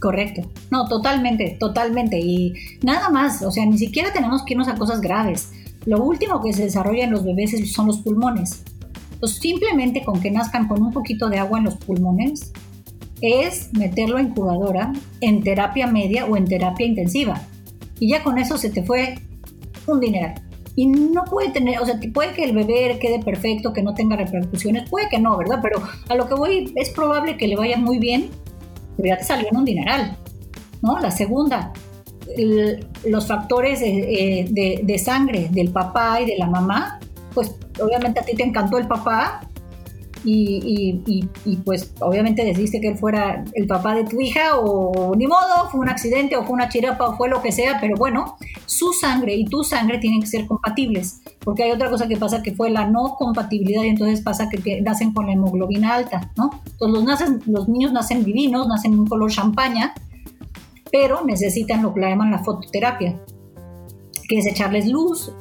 [0.00, 0.48] Correcto.
[0.70, 2.20] No, totalmente, totalmente.
[2.20, 5.50] Y nada más, o sea, ni siquiera tenemos que irnos a cosas graves.
[5.84, 8.62] Lo último que se desarrolla en los bebés son los pulmones.
[9.18, 12.52] Pues simplemente con que nazcan con un poquito de agua en los pulmones
[13.20, 17.42] es meterlo en incubadora, en terapia media o en terapia intensiva.
[17.98, 19.16] Y ya con eso se te fue
[19.88, 20.34] un dinero
[20.78, 24.14] y no puede tener, o sea, puede que el bebé quede perfecto, que no tenga
[24.14, 25.58] repercusiones, puede que no, ¿verdad?
[25.60, 28.30] Pero a lo que voy es probable que le vaya muy bien,
[28.96, 30.16] pero ya te salió en un dineral,
[30.80, 31.00] ¿no?
[31.00, 31.72] La segunda,
[33.04, 37.00] los factores de, de, sangre del papá y de la mamá,
[37.34, 39.47] pues obviamente a ti te encantó el papá,
[40.24, 45.68] y, pues obviamente decidiste que él fuera el papá de tu hija o ni modo,
[45.70, 48.92] fue un accidente o fue una chirapa o fue lo que sea, pero bueno, su
[48.92, 52.54] sangre y tu sangre tienen que ser compatibles, porque hay otra cosa que pasa que
[52.54, 56.50] fue la no compatibilidad y entonces pasa que nacen con la hemoglobina alta, ¿no?
[56.64, 59.94] Entonces los, nacen, los niños nacen divinos, nacen en un color champaña,
[60.90, 63.20] pero necesitan lo que llaman la fototerapia,
[64.28, 65.32] que es echarles luz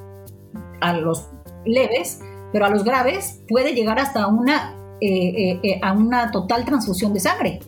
[0.82, 1.30] a los
[1.66, 2.22] leves
[2.58, 7.20] pero a los graves puede llegar hasta una, eh, eh, a una total transfusión de
[7.20, 7.60] sangre.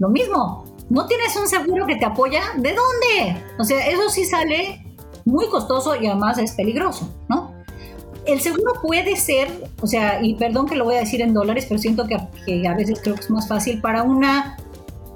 [0.00, 3.40] Lo mismo, no tienes un seguro que te apoya, ¿de dónde?
[3.56, 4.84] O sea, eso sí sale
[5.24, 7.52] muy costoso y además es peligroso, ¿no?
[8.26, 9.48] El seguro puede ser,
[9.80, 12.74] o sea, y perdón que lo voy a decir en dólares, pero siento que a
[12.74, 14.56] veces creo que es más fácil para una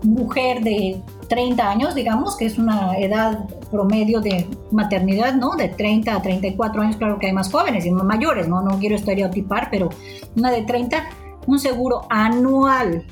[0.04, 3.40] mujer de 30 años, digamos, que es una edad
[3.74, 5.56] promedio de maternidad, ¿no?
[5.56, 8.62] De 30 a 34 años, claro que hay más jóvenes y más mayores, ¿no?
[8.62, 9.90] No quiero estereotipar, pero
[10.36, 11.04] una de 30,
[11.48, 13.04] un seguro anual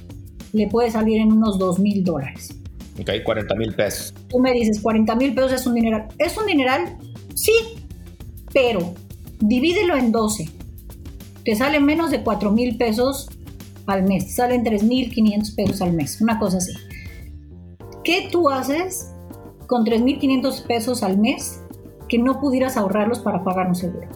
[0.53, 2.57] le puede salir en unos 2 mil dólares.
[3.01, 4.15] Ok, 40 mil pesos.
[4.29, 6.09] Tú me dices, 40 mil pesos es un dineral.
[6.19, 6.97] ¿Es un dineral?
[7.35, 7.53] Sí,
[8.53, 8.95] pero
[9.41, 10.49] divídelo en 12.
[11.45, 13.29] Te sale menos de 4 mil pesos
[13.87, 14.37] al mes.
[14.37, 16.21] Salen 3 mil 500 pesos al mes.
[16.21, 16.73] Una cosa así.
[18.05, 19.12] ¿Qué tú haces
[19.73, 21.63] con 3.500 pesos al mes
[22.07, 24.07] que no pudieras ahorrarlos para pagar un seguro?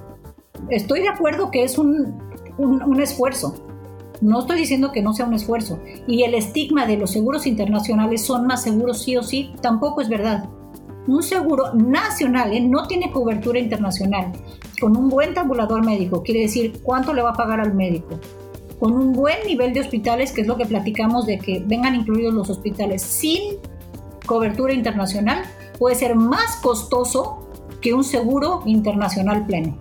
[0.68, 2.18] Estoy de acuerdo que es un,
[2.58, 3.54] un, esfuerzo.
[4.20, 5.78] No estoy diciendo que no sea un esfuerzo.
[6.06, 10.10] Y el estigma de los seguros internacionales son más seguros sí o sí, tampoco es
[10.10, 10.46] verdad.
[11.06, 12.60] Un seguro nacional ¿eh?
[12.60, 14.32] no tiene cobertura internacional.
[14.78, 18.20] Con un buen tabulador médico, quiere decir cuánto le va a pagar al médico.
[18.78, 22.34] Con un buen nivel de hospitales, que es lo que platicamos de que vengan incluidos
[22.34, 23.56] los hospitales sin
[24.26, 25.44] cobertura internacional
[25.78, 29.78] puede ser más costoso que un seguro internacional pleno.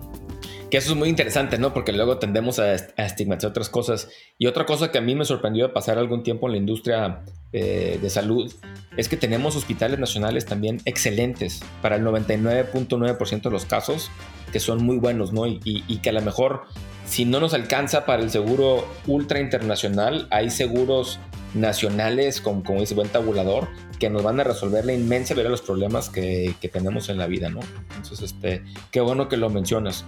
[0.70, 1.72] Que eso es muy interesante, ¿no?
[1.72, 4.08] Porque luego tendemos a, estigmatizar otras cosas.
[4.36, 7.22] Y otra cosa que a mí me sorprendió de pasar algún tiempo en la industria
[7.52, 8.52] eh, de salud
[8.96, 14.10] es que tenemos hospitales nacionales también excelentes para el 99.9% de los casos,
[14.52, 15.46] que son muy buenos, ¿no?
[15.46, 16.62] Y, y, que a lo mejor
[17.06, 21.20] si no nos alcanza para el seguro ultra internacional, hay seguros
[21.56, 25.62] nacionales como dice, buen tabulador, que nos van a resolver la inmensa mayoría de los
[25.62, 27.60] problemas que, que, tenemos en la vida, ¿no?
[27.96, 30.04] Entonces, este, qué bueno que lo mencionas.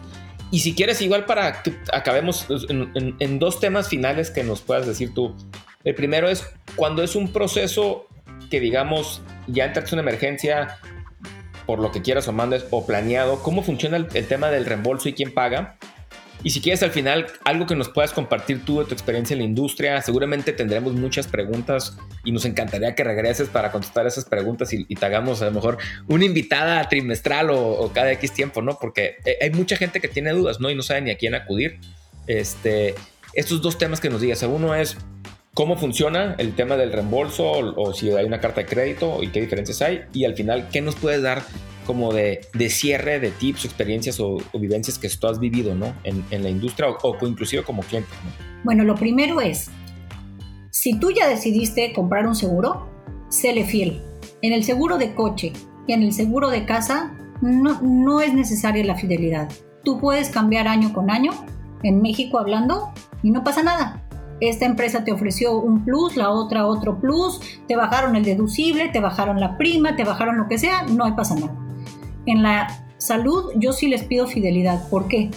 [0.50, 4.86] Y si quieres, igual para que acabemos en, en, dos temas finales que nos puedas
[4.86, 5.34] decir tú.
[5.84, 8.06] El primero es cuando es un proceso
[8.50, 10.78] que, digamos, ya entraste en una emergencia
[11.66, 15.10] por lo que quieras o mandes o planeado, ¿cómo funciona el, el tema del reembolso
[15.10, 15.76] y quién paga?
[16.44, 19.40] Y si quieres al final algo que nos puedas compartir tú de tu experiencia en
[19.40, 24.72] la industria, seguramente tendremos muchas preguntas y nos encantaría que regreses para contestar esas preguntas
[24.72, 28.78] y, te hagamos a lo mejor una invitada trimestral o, cada X tiempo, ¿no?
[28.78, 30.70] Porque eh, hay mucha gente que tiene dudas, ¿no?
[30.70, 31.78] Y no sabe ni a quién acudir.
[32.26, 32.94] Este,
[33.34, 34.96] estos dos temas que nos digas, uno es
[35.54, 39.28] cómo funciona el tema del reembolso o, o si hay una carta de crédito y
[39.28, 41.42] qué diferencias hay y al final, ¿qué nos puedes dar
[41.88, 45.94] como de, cierre de tips, experiencias o, vivencias que tú has vivido ¿no?
[46.04, 48.10] en, la industria o, inclusive como cliente?
[48.62, 49.70] Bueno, lo primero es,
[50.70, 52.86] si tú ya decidiste comprar un seguro,
[53.30, 54.02] séle fiel.
[54.42, 55.54] En el seguro de coche
[55.86, 59.48] y en el seguro de casa no, no es necesaria la fidelidad.
[59.82, 61.32] Tú puedes cambiar año con año,
[61.84, 64.04] en México hablando, y no pasa nada
[64.40, 69.00] esta empresa te ofreció un plus, la otra otro plus, te bajaron el deducible, te
[69.00, 71.67] bajaron la prima, te bajaron lo que sea, no pasa nada
[72.28, 74.88] en la salud yo sí les pido fidelidad.
[74.88, 75.30] ¿Por qué?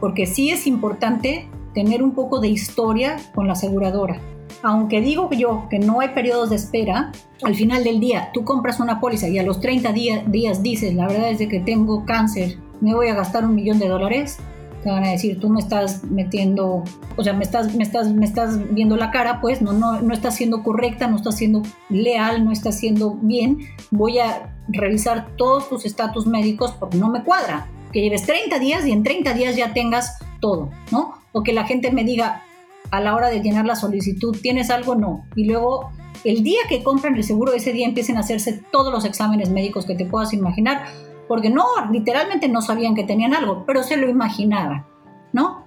[0.00, 4.20] Porque sí es importante tener un poco de historia con la aseguradora.
[4.62, 7.12] Aunque digo yo que no hay periodos de espera,
[7.44, 11.06] al final del día tú compras una póliza y a los 30 días dices, la
[11.06, 14.38] verdad es de que tengo cáncer, me voy a gastar un millón de dólares,
[14.82, 16.84] te van a decir, tú me estás metiendo,
[17.16, 20.14] o sea, me estás, me estás, me estás viendo la cara, pues no, no, no
[20.14, 23.58] estás siendo correcta, no estás siendo leal, no estás siendo bien,
[23.90, 27.68] voy a revisar todos tus estatus médicos porque no me cuadra.
[27.92, 31.14] Que lleves 30 días y en 30 días ya tengas todo, ¿no?
[31.32, 32.42] O que la gente me diga
[32.90, 34.94] a la hora de llenar la solicitud, ¿tienes algo?
[34.94, 35.24] No.
[35.36, 35.90] Y luego,
[36.24, 39.86] el día que compran el seguro, ese día empiecen a hacerse todos los exámenes médicos
[39.86, 40.86] que te puedas imaginar,
[41.28, 44.86] porque no, literalmente no sabían que tenían algo, pero se lo imaginaban,
[45.32, 45.64] ¿no?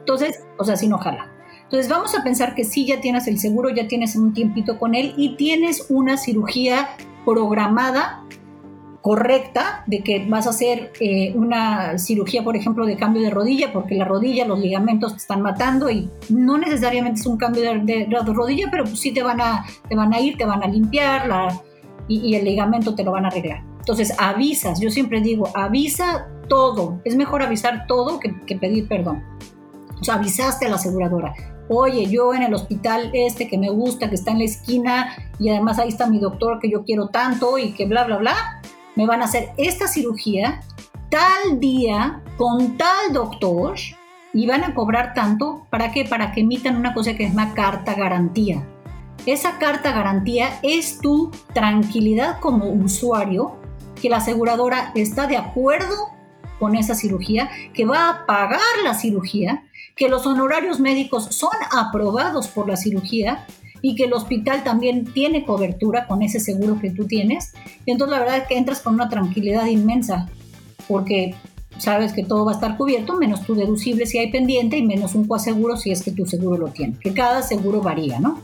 [0.00, 1.28] Entonces, o sea, sin ojalá.
[1.62, 4.94] Entonces vamos a pensar que sí ya tienes el seguro, ya tienes un tiempito con
[4.94, 6.88] él y tienes una cirugía
[7.24, 8.24] programada
[9.02, 13.72] correcta de que vas a hacer eh, una cirugía, por ejemplo, de cambio de rodilla,
[13.72, 18.06] porque la rodilla, los ligamentos te están matando y no necesariamente es un cambio de,
[18.26, 21.60] rodilla, pero sí te van, a, te van a ir, te van a limpiar la,
[22.08, 23.62] y, el ligamento te lo van a arreglar.
[23.88, 29.24] Entonces avisas, yo siempre digo, avisa todo, es mejor avisar todo que, que pedir perdón.
[29.98, 31.32] O sea, avisaste a la aseguradora,
[31.70, 35.48] oye, yo en el hospital este que me gusta, que está en la esquina y
[35.48, 38.60] además ahí está mi doctor que yo quiero tanto y que bla, bla, bla,
[38.94, 40.60] me van a hacer esta cirugía
[41.08, 43.76] tal día con tal doctor
[44.34, 46.04] y van a cobrar tanto, ¿para qué?
[46.04, 48.68] Para que emitan una cosa que es una carta garantía.
[49.24, 53.56] Esa carta garantía es tu tranquilidad como usuario,
[54.00, 55.94] que la aseguradora está de acuerdo
[56.58, 59.64] con esa cirugía, que va a pagar la cirugía,
[59.96, 63.46] que los honorarios médicos son aprobados por la cirugía
[63.82, 67.52] y que el hospital también tiene cobertura con ese seguro que tú tienes.
[67.84, 70.28] Y entonces la verdad es que entras con una tranquilidad inmensa,
[70.86, 71.34] porque
[71.78, 75.14] sabes que todo va a estar cubierto, menos tu deducible si hay pendiente y menos
[75.14, 78.40] un coaseguro si es que tu seguro lo tiene, que cada seguro varía, ¿no?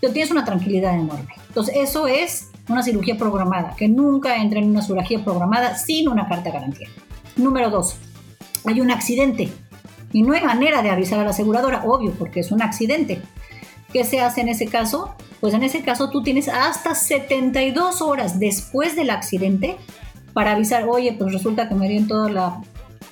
[0.00, 1.34] Pero tienes una tranquilidad enorme.
[1.48, 6.28] Entonces eso es una cirugía programada, que nunca entra en una cirugía programada sin una
[6.28, 6.88] carta de garantía.
[7.36, 7.96] Número dos,
[8.64, 9.48] hay un accidente
[10.12, 13.20] y no hay manera de avisar a la aseguradora, obvio, porque es un accidente.
[13.92, 15.14] ¿Qué se hace en ese caso?
[15.40, 19.76] Pues en ese caso tú tienes hasta 72 horas después del accidente
[20.32, 22.60] para avisar, oye, pues resulta que me dio en toda la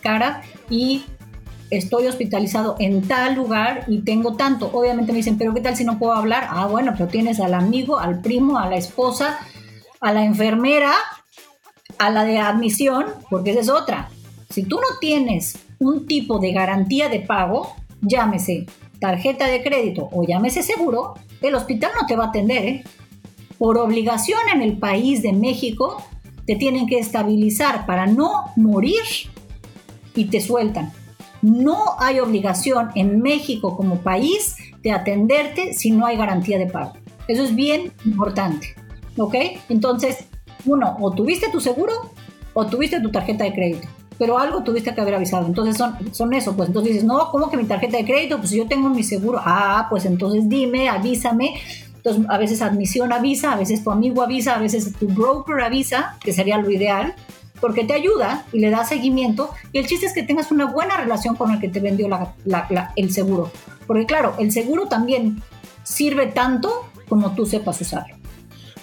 [0.02, 1.04] cara y
[1.70, 4.70] estoy hospitalizado en tal lugar y tengo tanto.
[4.72, 6.46] Obviamente me dicen, pero ¿qué tal si no puedo hablar?
[6.50, 9.38] Ah, bueno, pero tienes al amigo, al primo, a la esposa,
[10.00, 10.92] a la enfermera,
[11.98, 14.08] a la de admisión, porque esa es otra.
[14.50, 18.66] Si tú no tienes un tipo de garantía de pago, llámese
[19.00, 22.64] tarjeta de crédito o llámese seguro, el hospital no te va a atender.
[22.64, 22.84] ¿eh?
[23.58, 26.02] Por obligación en el país de México,
[26.46, 29.02] te tienen que estabilizar para no morir
[30.14, 30.92] y te sueltan.
[31.42, 36.94] No hay obligación en México como país de atenderte si no hay garantía de pago.
[37.26, 38.74] Eso es bien importante.
[39.16, 39.34] ¿Ok?
[39.68, 40.26] Entonces,
[40.64, 41.92] uno, o tuviste tu seguro
[42.54, 45.46] o tuviste tu tarjeta de crédito pero algo tuviste que haber avisado.
[45.46, 48.38] Entonces son, son eso, pues entonces dices, no, ¿cómo que mi tarjeta de crédito?
[48.38, 49.40] Pues yo tengo mi seguro.
[49.42, 51.54] Ah, pues entonces dime, avísame.
[51.96, 56.16] Entonces a veces admisión avisa, a veces tu amigo avisa, a veces tu broker avisa,
[56.20, 57.14] que sería lo ideal,
[57.60, 59.50] porque te ayuda y le da seguimiento.
[59.72, 62.08] Y el chiste es que tengas una buena relación con el que te vendió
[62.96, 63.50] el seguro.
[63.86, 65.42] Porque claro, el seguro también
[65.82, 68.16] sirve tanto como tú sepas usarlo.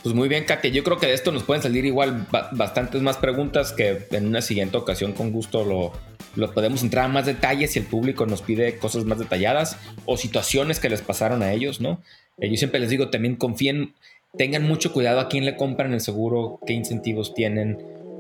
[0.04, 0.70] Pues muy bien, Katia.
[0.70, 4.42] Yo creo que de esto nos pueden salir igual bastantes más preguntas que en una
[4.42, 5.94] siguiente ocasión con gusto lo,
[6.36, 10.18] lo podemos entrar a más detalles si el público nos pide cosas más detalladas o
[10.18, 12.02] situaciones que les pasaron a ellos, ¿no?
[12.38, 13.94] Eh, yo siempre les digo, también confíen,
[14.38, 17.78] tengan mucho cuidado a quién le compran el seguro, qué incentivos tienen,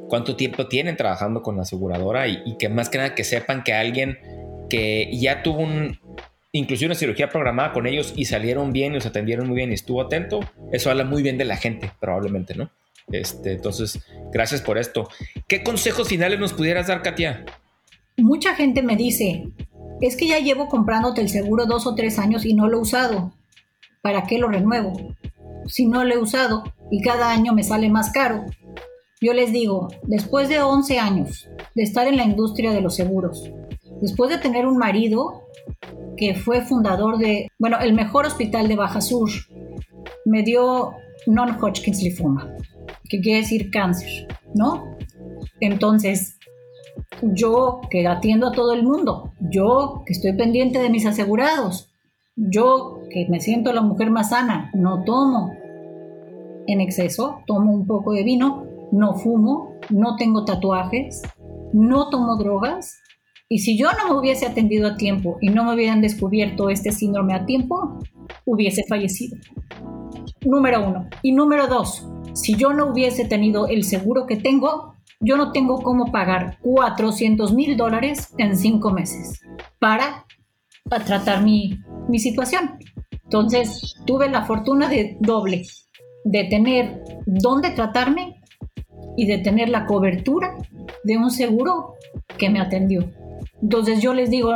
[0.09, 3.73] cuánto tiempo tienen trabajando con la aseguradora y, que más que nada que sepan que
[3.73, 4.17] alguien
[4.69, 5.99] que ya tuvo un,
[6.53, 10.01] una cirugía programada con ellos y salieron bien y los atendieron muy bien y estuvo
[10.01, 10.39] atento,
[10.71, 12.69] eso habla muy bien de la gente, probablemente, ¿no?
[13.11, 13.99] Este, entonces,
[14.31, 15.07] gracias por esto.
[15.47, 17.45] ¿Qué consejos finales nos pudieras dar, Katia?
[18.17, 19.47] Mucha gente me dice,
[20.01, 22.81] es que ya llevo comprándote el seguro dos o tres años y no lo he
[22.81, 23.33] usado.
[24.01, 25.15] ¿Para qué lo renuevo?
[25.67, 28.45] Si no lo he usado y cada año me sale más caro.
[29.25, 33.49] Yo les digo, después de 11 años de estar en la industria de los seguros,
[33.99, 35.41] después de tener un marido
[36.15, 39.31] que fue fundador de, bueno, el mejor hospital de Baja Sur,
[40.25, 40.91] me dio
[41.25, 42.53] non-Hodgkin's lymphoma,
[43.09, 44.95] que quiere decir cáncer, ¿no?
[45.59, 46.37] Entonces,
[47.23, 51.89] yo que atiendo a todo el mundo, yo que estoy pendiente de mis asegurados,
[52.35, 55.51] yo que me siento la mujer más sana, no tomo
[56.67, 61.21] en exceso, tomo un poco de vino, no fumo, no tengo tatuajes,
[61.73, 62.97] no tomo drogas,
[63.49, 66.91] y si yo no me hubiese atendido a tiempo y no me hubieran descubierto este
[66.91, 67.99] síndrome a tiempo,
[68.45, 69.37] hubiese fallecido.
[70.41, 71.07] Número uno.
[71.21, 75.81] Y número dos, si yo no hubiese tenido el seguro que tengo, yo no tengo
[75.83, 79.41] cómo pagar 400 mil dólares en cinco meses
[79.77, 80.25] para,
[81.05, 82.79] tratar mi, mi situación.
[83.25, 85.63] Entonces, tuve la fortuna de doble,
[86.23, 88.41] de tener dónde tratarme
[89.17, 90.55] y de tener la cobertura
[91.03, 91.95] de un seguro
[92.37, 93.09] que me atendió.
[93.61, 94.53] Entonces yo les digo,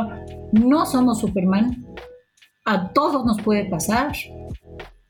[0.51, 1.86] no somos Superman,
[2.66, 4.14] a todos nos puede pasar,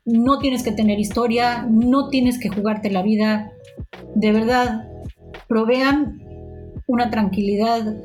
[0.05, 3.51] no tienes que tener historia, no tienes que jugarte la vida,
[4.15, 4.87] de verdad,
[5.47, 6.19] provean
[6.87, 7.95] una tranquilidad,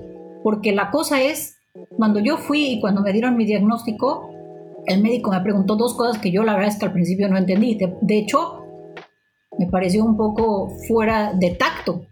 [0.43, 1.57] porque la cosa es,
[1.97, 4.31] cuando yo fui y cuando me dieron mi diagnóstico,
[4.87, 7.39] el médico me preguntó dos cosas que yo la verdad es que al principio no
[7.39, 7.75] entendí.
[7.77, 8.64] De, de hecho,
[9.59, 12.07] me pareció un poco fuera de tacto,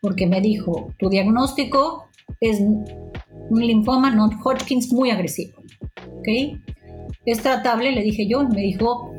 [0.00, 2.08] porque me dijo, tu diagnóstico
[2.40, 5.58] es un linfoma non-Hodgkins muy agresivo.
[6.18, 6.28] ¿Ok?
[7.24, 7.92] ¿Es tratable?
[7.92, 8.48] Le dije yo.
[8.48, 9.12] Me dijo,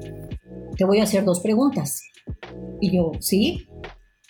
[0.77, 2.03] te voy a hacer dos preguntas.
[2.79, 3.67] Y yo, sí.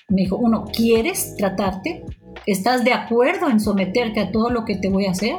[0.09, 2.03] Me dijo, uno, ¿quieres tratarte?
[2.45, 5.35] ¿Estás de acuerdo en someterte a todo lo que te voy a hacer?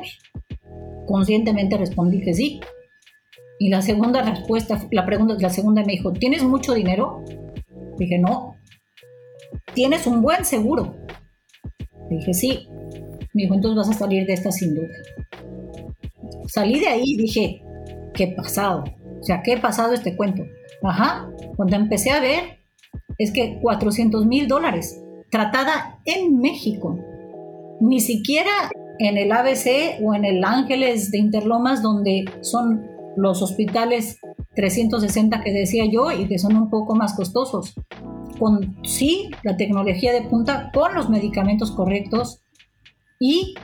[1.07, 2.61] Conscientemente respondí que sí.
[3.59, 7.25] Y la segunda respuesta, la pregunta, la segunda me dijo, ¿tienes mucho dinero?
[7.99, 8.55] Dije, no.
[9.75, 10.95] ¿Tienes un buen seguro?
[12.11, 12.69] Dije, sí.
[13.35, 14.89] Me dijo, entonces vas a salir de esta sin duda.
[16.47, 17.63] Salí de ahí y dije,
[18.15, 18.85] ¿qué pasado?
[19.21, 20.45] O sea, ¿qué pasado este cuento?
[20.83, 22.61] Ajá, cuando empecé a ver,
[23.19, 26.99] es que 400 mil dólares, tratada en México,
[27.81, 28.51] ni siquiera
[28.99, 32.87] en el ABC o en el Ángeles de Interlomas, donde son
[33.17, 34.21] los hospitales
[34.55, 37.75] 360 que decía yo y que son un poco más costosos.
[38.39, 42.41] Con sí, la tecnología de punta, con los medicamentos correctos
[43.21, 43.55] y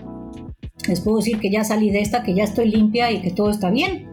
[0.89, 3.51] les puedo decir que ya salí de esta, que ya estoy limpia y que todo
[3.51, 4.13] está bien.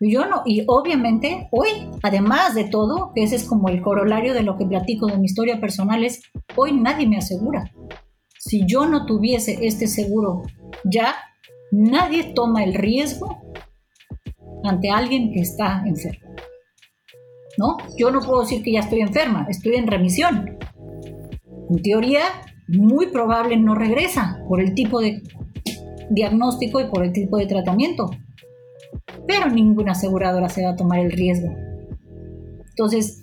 [0.00, 1.68] Yo no, y obviamente hoy,
[2.02, 5.26] además de todo, que ese es como el corolario de lo que platico de mi
[5.26, 6.22] historia personal, es
[6.56, 7.72] hoy nadie me asegura.
[8.36, 10.42] Si yo no tuviese este seguro
[10.84, 11.14] ya,
[11.70, 13.40] nadie toma el riesgo
[14.64, 16.34] ante alguien que está enfermo.
[17.58, 17.76] ¿No?
[17.98, 20.58] Yo no puedo decir que ya estoy enferma, estoy en remisión.
[21.70, 22.22] En teoría,
[22.68, 25.22] muy probable no regresa por el tipo de
[26.10, 28.10] diagnóstico y por el tipo de tratamiento.
[29.26, 31.54] Pero ninguna aseguradora se va a tomar el riesgo.
[32.70, 33.22] Entonces,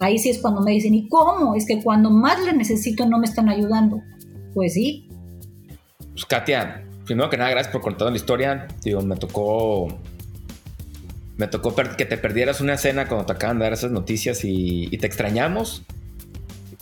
[0.00, 1.54] ahí sí es cuando me dicen, ¿y cómo?
[1.54, 4.00] Es que cuando más le necesito no me están ayudando.
[4.54, 5.08] Pues sí.
[6.12, 8.66] Pues Katia, primero que nada, gracias por contar la historia.
[8.84, 9.88] Digo, me tocó.
[11.42, 14.96] Me tocó que te perdieras una escena cuando te acaban de dar esas noticias y,
[14.96, 15.82] te extrañamos.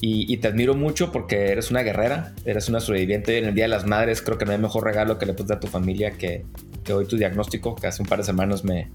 [0.02, 3.38] Y, te admiro mucho porque eres una guerrera, eres una sobreviviente.
[3.38, 5.48] En el Día de las Madres creo que no hay mejor regalo que le puedes
[5.48, 6.44] dar a tu familia que,
[6.84, 8.90] que hoy tu diagnóstico, que hace un par de semanas me,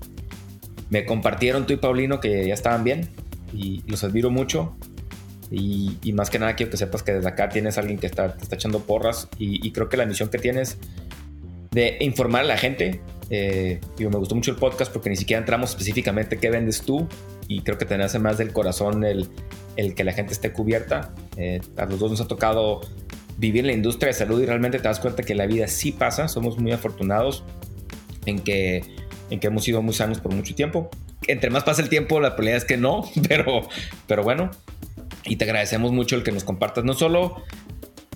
[0.92, 3.10] me compartieron tú y Paulino que ya estaban bien
[3.52, 4.78] y los admiro mucho.
[5.50, 8.38] Y, más que nada quiero que sepas que desde acá tienes a alguien que está,
[8.38, 10.78] te está echando porras y, creo que la misión que tienes
[11.76, 15.72] de informar a la gente, eh, me gustó mucho el podcast porque ni siquiera entramos
[15.72, 17.06] específicamente qué vendes tú
[17.50, 19.28] y creo que te nace más del corazón el,
[19.76, 21.14] el que la gente esté cubierta.
[21.36, 22.80] Eh, a los dos nos ha tocado
[23.38, 26.30] vivir la industria de salud y realmente te das cuenta que la vida sí pasa,
[26.30, 27.44] somos muy afortunados
[28.26, 28.82] en que,
[29.30, 30.90] en que hemos sido muy sanos por mucho tiempo.
[31.28, 33.68] Entre más pasa el tiempo, la probabilidad es que no, pero,
[34.08, 34.50] pero bueno,
[35.26, 37.44] y te agradecemos mucho el que nos compartas no solo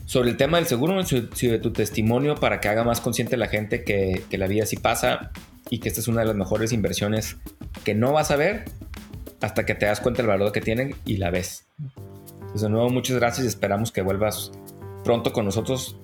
[0.10, 3.84] sobre el tema del seguro, de tu testimonio para que haga más consciente la gente
[3.84, 5.30] que, la vida sí pasa
[5.70, 7.38] y que esta es una de las mejores inversiones
[7.84, 8.66] que no vas a ver
[9.39, 11.68] hasta que te das cuenta del valor que tienen y la ves.
[12.39, 14.51] Entonces, de nuevo, muchas gracias y esperamos que vuelvas
[15.03, 15.95] pronto con nosotros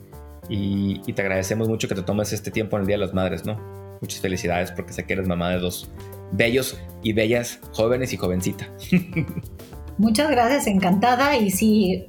[0.49, 3.15] y, y, te agradecemos mucho que te tomes este tiempo en el Día de las
[3.15, 3.59] Madres, ¿no?
[4.01, 5.89] Muchas felicidades porque sé que eres mamá de dos
[6.31, 8.69] bellos y bellas jóvenes y jovencita.
[9.97, 11.37] Muchas gracias, encantada.
[11.37, 12.05] Y si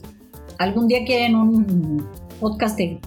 [0.58, 2.06] algún día quieren un
[2.40, 3.00] podcast de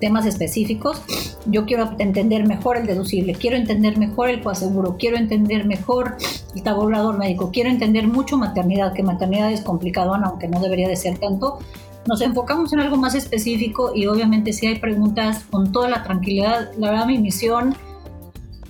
[0.00, 1.02] temas específicos,
[1.46, 6.16] yo quiero entender mejor el deducible, quiero entender mejor el coaseguro, quiero entender mejor
[6.54, 10.96] el tabulador médico, quiero entender mucho maternidad, que maternidad es complicado, aunque no debería de
[10.96, 11.58] ser tanto.
[12.06, 16.70] Nos enfocamos en algo más específico y obviamente si hay preguntas con toda la tranquilidad,
[16.78, 17.74] la verdad mi misión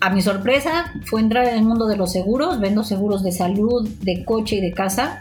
[0.01, 3.89] a mi sorpresa, fue entrar en el mundo de los seguros, vendo seguros de salud,
[4.01, 5.21] de coche y de casa.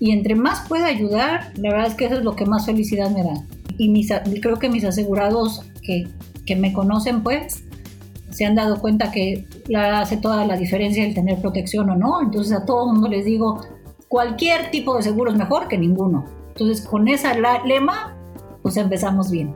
[0.00, 3.10] Y entre más pueda ayudar, la verdad es que eso es lo que más felicidad
[3.10, 3.44] me da.
[3.78, 6.08] Y creo que mis asegurados que,
[6.46, 7.64] que me conocen, pues,
[8.30, 9.46] se han dado cuenta que
[9.76, 12.22] hace toda la diferencia el tener protección o no.
[12.22, 13.60] Entonces a todo el mundo les digo,
[14.08, 16.24] cualquier tipo de seguro es mejor que ninguno.
[16.48, 18.16] Entonces con esa lema,
[18.62, 19.54] pues empezamos bien.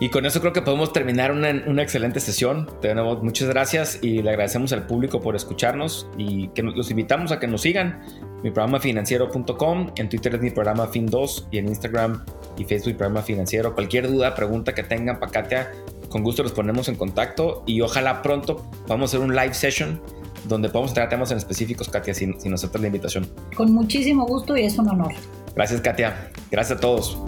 [0.00, 2.70] Y con eso creo que podemos terminar una, una, excelente sesión.
[2.80, 7.32] De nuevo, muchas gracias y le agradecemos al público por escucharnos y que los invitamos
[7.32, 8.00] a que nos sigan.
[8.42, 12.24] Mi programa financiero.com, en Twitter es mi programa Fin2 y en Instagram
[12.56, 13.74] y Facebook mi programa financiero.
[13.74, 15.70] Cualquier duda, pregunta que tengan para Katia,
[16.08, 20.00] con gusto los ponemos en contacto y ojalá pronto vamos a hacer un live session
[20.48, 23.28] donde podamos tratar temas en específicos, Katia, si, si nos aceptas la invitación.
[23.54, 25.12] Con muchísimo gusto y es un honor.
[25.54, 26.30] Gracias, Katia.
[26.50, 27.18] Gracias a todos.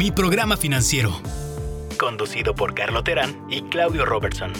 [0.00, 1.20] Mi programa financiero.
[1.98, 4.50] Conducido por Carlo Terán y Claudio Robertson.